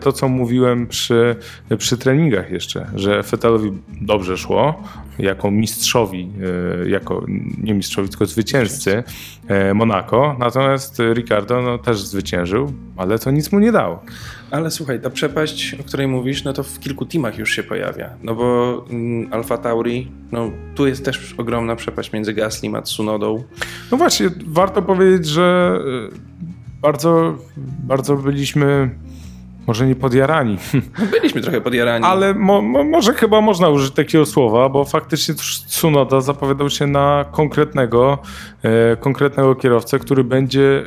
to, 0.00 0.12
co 0.12 0.28
mówiłem 0.28 0.86
przy, 0.86 1.36
przy 1.78 1.98
treningach 1.98 2.50
jeszcze, 2.50 2.86
że 2.94 3.22
Fetelowi 3.22 3.72
dobrze 4.00 4.36
szło, 4.36 4.82
jako 5.18 5.50
mistrzowi, 5.50 6.30
e, 6.84 6.88
jako 6.88 7.24
nie 7.62 7.74
mistrzowi, 7.74 8.08
tylko 8.08 8.26
zwycięzcy 8.26 9.04
e, 9.48 9.74
Monaco, 9.74 10.36
natomiast 10.38 10.98
Ricardo 11.14 11.62
no, 11.62 11.78
też 11.78 11.98
zwyciężył, 11.98 12.72
ale 12.96 13.18
to 13.18 13.30
nic 13.30 13.52
mu 13.52 13.58
nie 13.58 13.72
dało. 13.72 14.02
Ale 14.50 14.70
słuchaj, 14.70 15.00
ta 15.00 15.10
przepaść, 15.10 15.76
o 15.80 15.84
której 15.84 16.06
mówisz, 16.06 16.44
no 16.44 16.52
to 16.52 16.62
w 16.62 16.78
kilku 16.78 17.06
teamach 17.06 17.38
już 17.38 17.50
się 17.50 17.62
pojawia. 17.62 18.10
No 18.22 18.34
bo 18.34 18.84
mm, 18.90 19.32
Alfa 19.32 19.58
Tauri, 19.58 20.10
no 20.32 20.50
tu 20.74 20.86
jest 20.86 21.04
też 21.04 21.34
ogromna 21.38 21.76
przepaść 21.76 22.12
między 22.12 22.34
Gaslim 22.34 22.74
a 22.74 22.82
Tsunodą. 22.82 23.44
No 23.92 23.96
właśnie, 23.96 24.30
warto 24.46 24.82
powiedzieć, 24.82 25.26
że 25.26 25.78
bardzo, 26.82 27.38
bardzo 27.86 28.16
byliśmy 28.16 28.90
może 29.66 29.86
nie 29.86 29.94
podjarani, 29.96 30.56
No, 30.74 31.06
byliśmy 31.10 31.40
trochę 31.40 31.60
podjarani. 31.60 32.04
ale 32.04 32.34
mo, 32.34 32.62
mo, 32.62 32.84
może 32.84 33.12
chyba 33.14 33.40
można 33.40 33.68
użyć 33.68 33.94
takiego 33.94 34.26
słowa, 34.26 34.68
bo 34.68 34.84
faktycznie 34.84 35.34
Tsunoda 35.66 36.20
zapowiadał 36.20 36.70
się 36.70 36.86
na 36.86 37.24
konkretnego, 37.32 38.18
e, 38.62 38.96
konkretnego 38.96 39.54
kierowcę, 39.54 39.98
który 39.98 40.24
będzie 40.24 40.82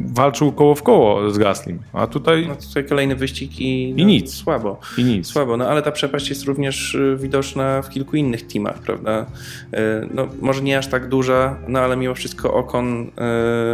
walczył 0.00 0.52
koło 0.52 0.74
w 0.74 0.82
koło 0.82 1.30
z 1.30 1.38
Gaslim, 1.38 1.78
a 1.92 2.06
tutaj 2.06 2.46
No 2.48 2.56
tutaj 2.56 2.84
kolejny 2.84 3.16
wyścig 3.16 3.60
i, 3.60 3.92
no, 3.96 4.02
I 4.02 4.06
nic. 4.06 4.34
Słabo. 4.34 4.80
i 4.98 5.04
nic. 5.04 5.26
Słabo, 5.26 5.56
no 5.56 5.68
ale 5.68 5.82
ta 5.82 5.92
przepaść 5.92 6.28
jest 6.28 6.44
również 6.44 6.94
y, 6.94 7.16
widoczna 7.20 7.82
w 7.82 7.88
kilku 7.90 8.16
innych 8.16 8.46
teamach, 8.46 8.78
prawda? 8.78 9.26
Y, 9.74 9.76
No 10.14 10.26
może 10.40 10.62
nie 10.62 10.78
aż 10.78 10.86
tak 10.86 11.08
duża, 11.08 11.56
no 11.68 11.78
ale 11.80 11.96
mimo 11.96 12.14
wszystko 12.14 12.54
Ocon, 12.54 13.02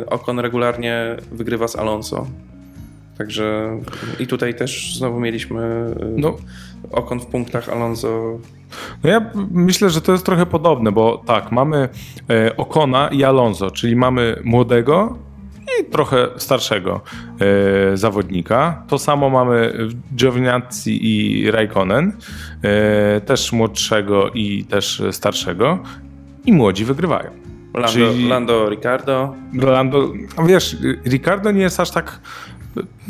y, 0.02 0.10
Ocon 0.10 0.38
regularnie 0.38 1.16
wygrywa 1.32 1.68
z 1.68 1.76
Alonso. 1.76 2.26
Także 3.22 3.78
i 4.18 4.26
tutaj 4.26 4.54
też 4.54 4.96
znowu 4.96 5.20
mieliśmy 5.20 5.94
y, 6.02 6.14
No, 6.16 6.36
Ocon 6.92 7.20
w 7.20 7.26
punktach, 7.26 7.68
Alonso 7.68 8.38
No 9.04 9.10
ja 9.10 9.30
myślę, 9.50 9.90
że 9.90 10.00
to 10.00 10.12
jest 10.12 10.26
trochę 10.26 10.46
podobne, 10.46 10.92
bo 10.92 11.22
tak, 11.26 11.52
mamy 11.52 11.88
e, 12.30 12.56
Okona 12.56 13.08
i 13.08 13.24
Alonso, 13.24 13.70
czyli 13.70 13.96
mamy 13.96 14.40
młodego 14.44 15.18
i 15.80 15.84
trochę 15.84 16.28
starszego 16.36 17.00
e, 17.92 17.96
zawodnika. 17.96 18.82
To 18.88 18.98
samo 18.98 19.30
mamy 19.30 19.72
w 19.88 20.16
Giovinazzi 20.16 20.98
i 21.02 21.50
Raikkonen, 21.50 22.12
e, 22.62 23.20
też 23.20 23.52
młodszego 23.52 24.30
i 24.30 24.64
też 24.64 25.02
starszego. 25.10 25.78
I 26.44 26.52
młodzi 26.52 26.84
wygrywają. 26.84 27.30
Lando, 27.74 27.88
Czyli- 27.92 28.28
Lando 28.28 28.70
Ricardo, 28.70 29.34
Lando, 29.54 30.12
wiesz, 30.46 30.76
Ricardo 31.06 31.50
nie 31.50 31.62
jest 31.62 31.80
aż 31.80 31.90
tak 31.90 32.20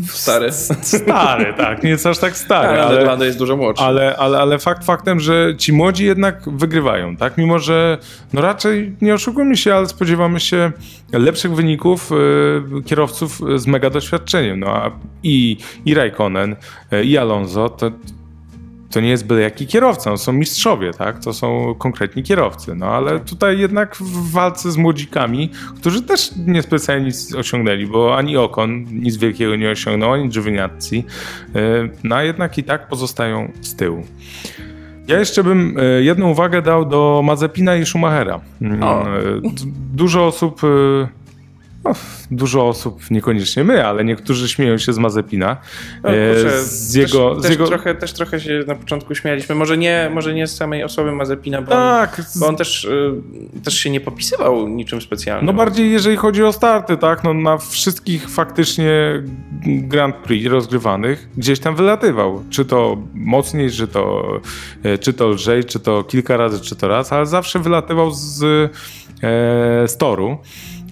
stary. 0.08 0.52
stary, 0.52 1.54
tak, 1.56 1.82
nie 1.82 1.90
jest 1.90 2.06
aż 2.06 2.18
tak 2.18 2.36
stary, 2.36 2.68
Ale, 2.68 2.82
ale, 2.82 3.04
Lando 3.04 3.24
jest 3.24 3.38
dużo 3.38 3.56
młodszy. 3.56 3.84
Ale, 3.84 4.16
ale, 4.16 4.38
ale 4.38 4.58
fakt 4.58 4.84
faktem, 4.84 5.20
że 5.20 5.54
ci 5.58 5.72
młodzi 5.72 6.04
jednak 6.04 6.42
wygrywają, 6.46 7.16
tak? 7.16 7.38
Mimo, 7.38 7.58
że 7.58 7.98
no 8.32 8.40
raczej 8.40 8.96
nie 9.00 9.14
oszukujmy 9.14 9.56
się, 9.56 9.74
ale 9.74 9.86
spodziewamy 9.86 10.40
się 10.40 10.72
lepszych 11.12 11.54
wyników 11.54 12.12
y, 12.12 12.82
kierowców 12.84 13.40
z 13.56 13.66
mega 13.66 13.90
doświadczeniem. 13.90 14.60
No 14.60 14.66
a 14.66 14.90
i, 15.22 15.56
i 15.84 15.94
Raikkonen, 15.94 16.56
y, 16.92 17.04
i 17.04 17.18
Alonso 17.18 17.68
to, 17.68 17.90
to 18.92 19.00
nie 19.00 19.08
jest 19.08 19.26
byle 19.26 19.40
jaki 19.40 19.66
kierowca, 19.66 20.10
no 20.10 20.16
są 20.16 20.32
mistrzowie, 20.32 20.90
tak? 20.92 21.18
To 21.18 21.32
są 21.32 21.74
konkretni 21.78 22.22
kierowcy. 22.22 22.74
No 22.74 22.86
ale 22.86 23.20
tutaj 23.20 23.58
jednak 23.58 23.96
w 23.96 24.30
walce 24.32 24.72
z 24.72 24.76
młodzikami, 24.76 25.50
którzy 25.76 26.02
też 26.02 26.30
niespecjalnie 26.46 27.06
nic 27.06 27.34
osiągnęli, 27.34 27.86
bo 27.86 28.16
ani 28.16 28.36
Okon 28.36 28.84
nic 28.90 29.16
wielkiego 29.16 29.56
nie 29.56 29.70
osiągnął, 29.70 30.12
ani 30.12 30.28
Giovinazzi, 30.28 31.04
y, 31.56 31.90
no 32.04 32.16
a 32.16 32.22
jednak 32.22 32.58
i 32.58 32.64
tak 32.64 32.88
pozostają 32.88 33.52
z 33.60 33.76
tyłu. 33.76 34.04
Ja 35.08 35.18
jeszcze 35.18 35.44
bym 35.44 35.78
y, 35.78 36.02
jedną 36.04 36.30
uwagę 36.30 36.62
dał 36.62 36.84
do 36.84 37.22
Mazepina 37.24 37.76
i 37.76 37.86
Schumachera. 37.86 38.40
Mm, 38.62 38.82
O. 38.82 39.18
y, 39.18 39.40
Dużo 39.94 40.26
osób 40.26 40.60
no, 41.84 41.92
dużo 42.30 42.68
osób, 42.68 43.10
niekoniecznie 43.10 43.64
my, 43.64 43.86
ale 43.86 44.04
niektórzy 44.04 44.48
śmieją 44.48 44.78
się 44.78 44.92
z 44.92 44.98
Mazepina. 44.98 45.56
No, 46.02 46.10
e, 46.10 46.34
kurczę, 46.34 46.62
z 46.62 46.94
jego, 46.94 47.30
też, 47.30 47.38
z 47.38 47.42
też, 47.42 47.50
jego... 47.50 47.66
trochę, 47.66 47.94
też 47.94 48.12
trochę 48.12 48.40
się 48.40 48.64
na 48.66 48.74
początku 48.74 49.14
śmialiśmy. 49.14 49.54
Może 49.54 49.78
nie, 49.78 50.10
może 50.14 50.34
nie 50.34 50.46
z 50.46 50.56
samej 50.56 50.84
osoby 50.84 51.12
Mazepina, 51.12 51.62
bo, 51.62 51.70
Tak, 51.70 52.18
on, 52.18 52.24
bo 52.40 52.46
on 52.46 52.56
też, 52.56 52.84
y, 52.84 53.14
też 53.64 53.74
się 53.74 53.90
nie 53.90 54.00
popisywał 54.00 54.68
niczym 54.68 55.00
specjalnym. 55.00 55.46
No 55.46 55.52
bardziej 55.52 55.92
jeżeli 55.92 56.16
chodzi 56.16 56.44
o 56.44 56.52
starty, 56.52 56.96
tak, 56.96 57.24
no 57.24 57.34
na 57.34 57.58
wszystkich 57.58 58.30
faktycznie 58.30 59.22
Grand 59.66 60.16
Prix 60.16 60.50
rozgrywanych 60.50 61.28
gdzieś 61.36 61.60
tam 61.60 61.76
wylatywał. 61.76 62.42
Czy 62.50 62.64
to 62.64 62.96
mocniej, 63.14 63.70
czy 63.70 63.88
to, 63.88 64.22
e, 64.82 64.98
czy 64.98 65.12
to 65.12 65.28
lżej, 65.28 65.64
czy 65.64 65.80
to 65.80 66.04
kilka 66.04 66.36
razy, 66.36 66.60
czy 66.60 66.76
to 66.76 66.88
raz, 66.88 67.12
ale 67.12 67.26
zawsze 67.26 67.58
wylatywał 67.58 68.10
z, 68.10 68.42
e, 68.42 69.88
z 69.88 69.96
toru. 69.96 70.38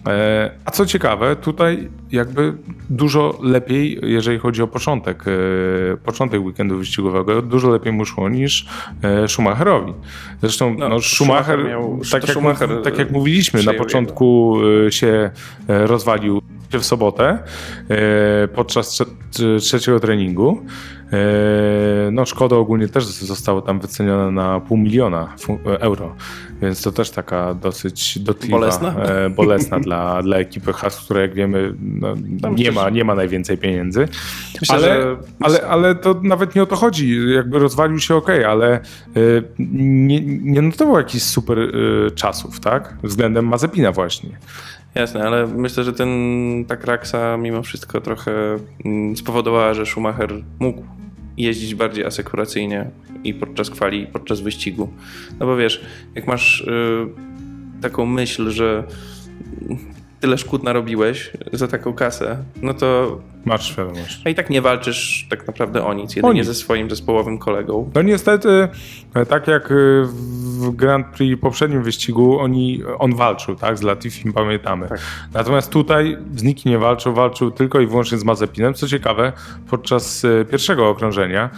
E, 0.06 0.50
A 0.64 0.70
co 0.70 0.86
ciekawe, 0.86 1.36
tutaj 1.36 1.88
jakby 2.12 2.52
dużo 2.90 3.38
lepiej, 3.42 3.98
jeżeli 4.02 4.38
chodzi 4.38 4.62
o 4.62 4.66
początek, 4.66 5.24
e, 5.26 5.96
początek 5.96 6.42
weekendu 6.44 6.78
wyścigowego, 6.78 7.42
dużo 7.42 7.70
lepiej 7.70 7.92
mu 7.92 8.04
szło 8.04 8.28
niż 8.28 8.66
e, 9.02 9.28
Schumacherowi. 9.28 9.92
Zresztą 10.40 10.74
No, 10.78 10.88
no, 10.88 11.00
Schumacher, 11.00 11.58
Schumacher 11.60 11.64
miał- 11.64 12.00
tak, 12.12 12.22
jak, 12.22 12.30
Schumacher, 12.32 12.68
tak 12.84 12.98
jak 12.98 13.10
mówiliśmy, 13.10 13.62
na 13.62 13.74
początku 13.74 14.56
e, 14.86 14.92
się 14.92 15.30
rozwalił 15.68 16.42
w 16.78 16.84
sobotę 16.84 17.38
e, 17.90 18.48
podczas 18.48 18.88
trze- 19.00 19.06
trze- 19.32 19.60
trzeciego 19.60 20.00
treningu. 20.00 20.62
E, 21.12 22.10
No 22.12 22.24
Szkoda 22.26 22.56
ogólnie 22.56 22.88
też 22.88 23.04
zostało 23.04 23.62
tam 23.62 23.80
wycenione 23.80 24.30
na 24.30 24.60
pół 24.60 24.76
miliona 24.76 25.34
euro, 25.80 26.14
więc 26.62 26.82
to 26.82 26.92
też 26.92 27.10
taka 27.10 27.54
dosyć 27.54 28.18
dotkliwa, 28.18 28.58
Bolesna? 28.58 28.94
e, 28.96 29.30
bolesna 29.30 29.80
dla, 29.80 30.22
dla 30.22 30.36
ekipy 30.36 30.72
Haas, 30.72 31.04
która 31.04 31.20
jak 31.20 31.34
wiemy 31.34 31.74
no, 31.80 32.14
nie, 32.14 32.50
myślę, 32.50 32.72
ma, 32.72 32.90
nie 32.90 33.04
ma 33.04 33.14
najwięcej 33.14 33.58
pieniędzy. 33.58 34.08
Myślę, 34.60 34.74
ale, 34.76 34.88
że- 35.02 35.16
ale, 35.40 35.62
ale 35.68 35.94
to 35.94 36.20
nawet 36.22 36.54
nie 36.54 36.62
o 36.62 36.66
to 36.66 36.76
chodzi. 36.76 37.32
Jakby 37.34 37.58
rozwalił 37.58 37.98
się 37.98 38.14
ok, 38.14 38.28
ale 38.48 38.80
nie, 39.58 40.20
nie 40.20 40.62
notował 40.62 40.96
jakichś 40.98 41.24
super 41.24 41.58
czasów, 42.14 42.60
tak? 42.60 42.94
Względem 43.02 43.46
Mazepina 43.48 43.92
właśnie. 43.92 44.30
Jasne, 44.94 45.22
ale 45.22 45.46
myślę, 45.46 45.84
że 45.84 45.92
ten, 45.92 46.10
ta 46.68 46.76
kraksa 46.76 47.36
mimo 47.36 47.62
wszystko 47.62 48.00
trochę 48.00 48.56
mm, 48.84 49.16
spowodowała, 49.16 49.74
że 49.74 49.86
Schumacher 49.86 50.32
mógł 50.58 50.82
jeździć 51.36 51.74
bardziej 51.74 52.04
asekuracyjnie 52.04 52.90
i 53.24 53.34
podczas 53.34 53.70
kwali, 53.70 54.02
i 54.02 54.06
podczas 54.06 54.40
wyścigu. 54.40 54.88
No 55.40 55.46
bo 55.46 55.56
wiesz, 55.56 55.84
jak 56.14 56.26
masz 56.26 56.60
y, 56.60 57.06
taką 57.80 58.06
myśl, 58.06 58.50
że 58.50 58.84
tyle 60.20 60.38
szkód 60.38 60.62
narobiłeś 60.62 61.30
za 61.52 61.68
taką 61.68 61.92
kasę, 61.92 62.36
no 62.62 62.74
to 62.74 63.18
Masz 63.44 63.68
świadomość. 63.68 64.22
a 64.24 64.30
i 64.30 64.34
tak 64.34 64.50
nie 64.50 64.62
walczysz 64.62 65.26
tak 65.30 65.46
naprawdę 65.46 65.84
o 65.84 65.94
nic, 65.94 66.16
jedynie 66.16 66.34
nic. 66.34 66.46
ze 66.46 66.54
swoim 66.54 66.90
zespołowym 66.90 67.38
kolegą. 67.38 67.90
No 67.94 68.02
niestety, 68.02 68.68
e, 69.14 69.26
tak 69.26 69.48
jak 69.48 69.64
e, 69.72 69.74
w 70.60 70.70
Grand 70.76 71.06
Prix 71.06 71.40
poprzednim 71.40 71.82
wyścigu, 71.82 72.38
oni, 72.38 72.82
on 72.98 73.14
walczył, 73.14 73.54
tak, 73.56 73.78
z 73.78 73.82
Latifim 73.82 74.32
pamiętamy. 74.32 74.88
Tak. 74.88 75.00
Natomiast 75.34 75.70
tutaj 75.70 76.16
z 76.36 76.42
nikim 76.42 76.72
nie 76.72 76.78
walczył, 76.78 77.14
walczył 77.14 77.50
tylko 77.50 77.80
i 77.80 77.86
wyłącznie 77.86 78.18
z 78.18 78.24
Mazepinem. 78.24 78.74
Co 78.74 78.88
ciekawe, 78.88 79.32
podczas 79.70 80.24
e, 80.24 80.44
pierwszego 80.44 80.88
okrążenia 80.88 81.50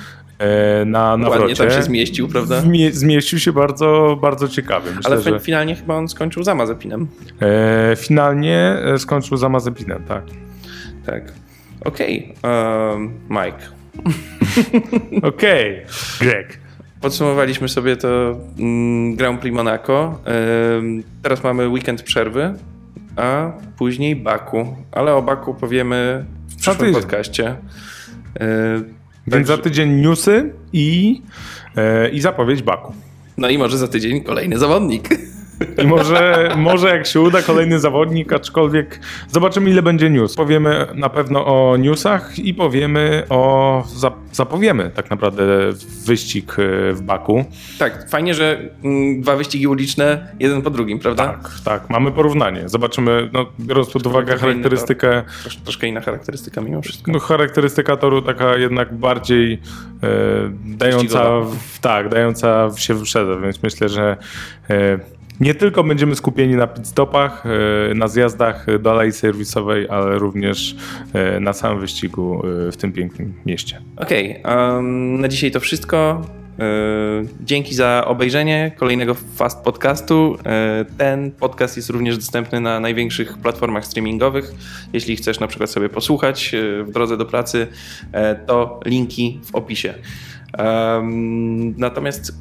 e, 0.43 0.85
na 0.85 1.03
Ładnie 1.11 1.25
nawrocie 1.29 1.57
tam 1.57 1.71
się 1.71 1.83
zmieścił, 1.83 2.29
prawda? 2.29 2.61
zmie- 2.61 2.93
zmieścił 2.93 3.39
się 3.39 3.53
bardzo, 3.53 4.19
bardzo 4.23 4.49
ciekawy. 4.49 4.91
Myślę, 4.97 5.13
Ale 5.13 5.23
że 5.23 5.41
finalnie 5.41 5.77
chyba 5.77 5.95
on 5.95 6.09
skończył 6.09 6.43
za 6.43 6.55
Mazepinem. 6.55 7.07
e, 7.41 7.97
finalnie 7.97 8.59
e, 8.85 8.99
skończył 8.99 9.37
za 9.37 9.49
Mazepinem, 9.49 10.03
tak. 10.09 10.23
Tak. 11.07 11.33
Okej, 11.85 12.35
em, 12.43 13.11
Mike. 13.31 13.59
Okej, 15.29 15.83
Greg. 16.21 16.59
Podsumowaliśmy 17.01 17.69
sobie 17.69 17.97
to 17.97 18.37
mm, 18.59 19.17
Grand 19.17 19.41
Prix 19.41 19.57
Monaco. 19.57 20.19
Teraz 21.23 21.45
mamy 21.45 21.69
weekend 21.69 22.03
przerwy, 22.03 22.55
a 23.17 23.53
później 23.79 24.17
Baku. 24.17 24.77
Ale 24.93 25.15
o 25.15 25.23
Baku 25.23 25.55
powiemy 25.55 26.25
w 26.49 26.57
przyszłym 26.57 26.93
podcaście. 26.93 27.57
Więc 29.27 29.49
za 29.49 29.59
tydzień 29.59 29.91
newsy 29.91 30.53
i, 30.73 31.23
e, 31.77 32.09
i 32.09 32.21
zapowiedź 32.21 32.63
Baku. 32.63 32.95
No 33.37 33.49
i 33.49 33.59
może 33.59 33.79
za 33.79 33.89
tydzień 33.89 34.21
kolejny 34.21 34.59
zawodnik. 34.59 35.09
I 35.83 35.87
może, 35.87 36.49
może 36.57 36.89
jak 36.89 37.07
się 37.07 37.21
uda, 37.21 37.43
kolejny 37.43 37.81
zawodnik, 37.81 38.33
aczkolwiek 38.33 39.01
zobaczymy 39.31 39.71
ile 39.71 39.83
będzie 39.83 40.11
news. 40.11 40.35
Powiemy 40.35 40.87
na 40.95 41.09
pewno 41.09 41.47
o 41.47 41.77
newsach 41.77 42.39
i 42.39 42.55
powiemy 42.55 43.23
o, 43.29 43.85
zap- 43.97 44.13
zapowiemy 44.33 44.91
tak 44.95 45.11
naprawdę 45.11 45.45
wyścig 46.07 46.53
e, 46.59 46.93
w 46.93 47.03
Baku. 47.03 47.45
Tak, 47.79 48.11
fajnie, 48.11 48.35
że 48.35 48.61
mm, 48.85 49.21
dwa 49.21 49.37
wyścigi 49.37 49.67
uliczne, 49.67 50.29
jeden 50.41 50.63
po 50.63 50.71
drugim, 50.71 50.99
prawda? 50.99 51.27
Tak, 51.27 51.51
tak, 51.65 51.91
mamy 51.91 52.13
porównanie. 52.13 52.69
Zobaczymy, 52.69 53.31
no, 53.33 53.47
biorąc 53.61 53.91
pod 53.91 54.07
uwagę 54.07 54.37
charakterystykę, 54.37 55.23
Trosz, 55.43 55.57
troszkę 55.57 55.87
inna 55.87 56.01
charakterystyka 56.01 56.61
mimo 56.61 56.83
wszystko. 56.83 57.13
no, 57.13 57.19
charakterystyka 57.19 57.97
toru 57.97 58.23
taka 58.23 58.57
jednak 58.57 58.95
bardziej 58.95 59.53
e, 60.03 60.09
dająca, 60.65 61.41
w, 61.41 61.79
tak, 61.81 62.09
dająca 62.09 62.71
się 62.77 62.95
wyprzedzać, 62.95 63.39
więc 63.43 63.63
myślę, 63.63 63.89
że 63.89 64.17
e, 64.71 64.99
nie 65.43 65.55
tylko 65.55 65.85
będziemy 65.85 66.17
skupieni 66.17 66.57
na 66.57 66.67
pit 66.67 66.87
stopach, 66.87 67.45
e, 67.91 67.95
na 67.95 68.09
zjazdach 68.09 68.67
do 68.81 68.91
alei 68.91 69.13
serwisowej, 69.13 69.89
ale 69.89 70.19
również 70.19 70.77
e, 71.13 71.41
na 71.41 71.53
samym 71.53 71.81
wyścigu 71.81 72.43
e, 72.69 72.73
w 72.73 72.77
tym 72.77 72.93
pięknym 72.93 73.35
mieście. 73.47 73.83
Okej, 73.97 74.41
em, 74.45 75.21
na 75.21 75.29
dzisiaj 75.29 75.51
to 75.51 75.61
wszystko. 75.61 76.23
Dzięki 77.41 77.75
za 77.75 78.05
obejrzenie 78.07 78.73
kolejnego 78.77 79.15
Fast 79.15 79.65
Podcastu. 79.65 80.39
Ten 80.99 81.31
podcast 81.31 81.77
jest 81.77 81.91
również 81.91 82.19
dostępny 82.19 82.61
na 82.61 82.81
największych 82.81 83.39
platformach 83.39 83.87
streamingowych. 83.87 84.53
Jeśli 84.93 85.17
chcesz 85.17 85.41
na 85.41 85.47
przykład 85.47 85.71
sobie 85.71 85.89
posłuchać 85.89 86.55
w 86.85 86.91
drodze 86.91 87.17
do 87.17 87.27
pracy, 87.27 87.67
to 88.47 88.81
linki 88.87 89.41
w 89.45 89.55
opisie. 89.55 89.95
Natomiast 91.77 92.33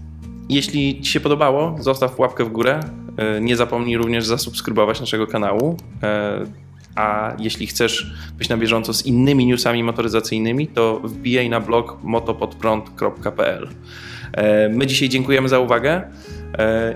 jeśli 0.49 1.01
Ci 1.01 1.11
się 1.11 1.19
podobało, 1.19 1.75
zostaw 1.79 2.19
łapkę 2.19 2.45
w 2.45 2.49
górę. 2.49 2.79
E, 3.17 3.41
Nie 3.41 3.55
zapomnij 3.55 3.97
również 3.97 4.25
zasubskrybować 4.25 4.99
naszego 4.99 5.27
kanału. 5.27 5.77
E, 6.03 6.45
A 6.95 7.33
jeśli 7.39 7.67
chcesz 7.67 8.13
być 8.37 8.49
na 8.49 8.57
bieżąco 8.57 8.93
z 8.93 9.05
innymi 9.05 9.45
newsami 9.45 9.83
motoryzacyjnymi, 9.83 10.67
to 10.67 11.01
wbijaj 11.03 11.49
na 11.49 11.59
blog 11.59 11.97
motopodprąd.pl. 12.03 13.67
E, 14.33 14.69
My 14.69 14.87
dzisiaj 14.87 15.09
dziękujemy 15.09 15.49
za 15.49 15.59
uwagę 15.59 16.01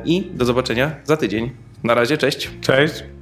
i 0.06 0.32
do 0.34 0.46
zobaczenia 0.46 0.96
za 1.04 1.18
tydzień. 1.18 1.52
Na 1.84 1.94
razie, 1.94 2.18
cześć. 2.18 2.52
Cześć! 2.62 3.15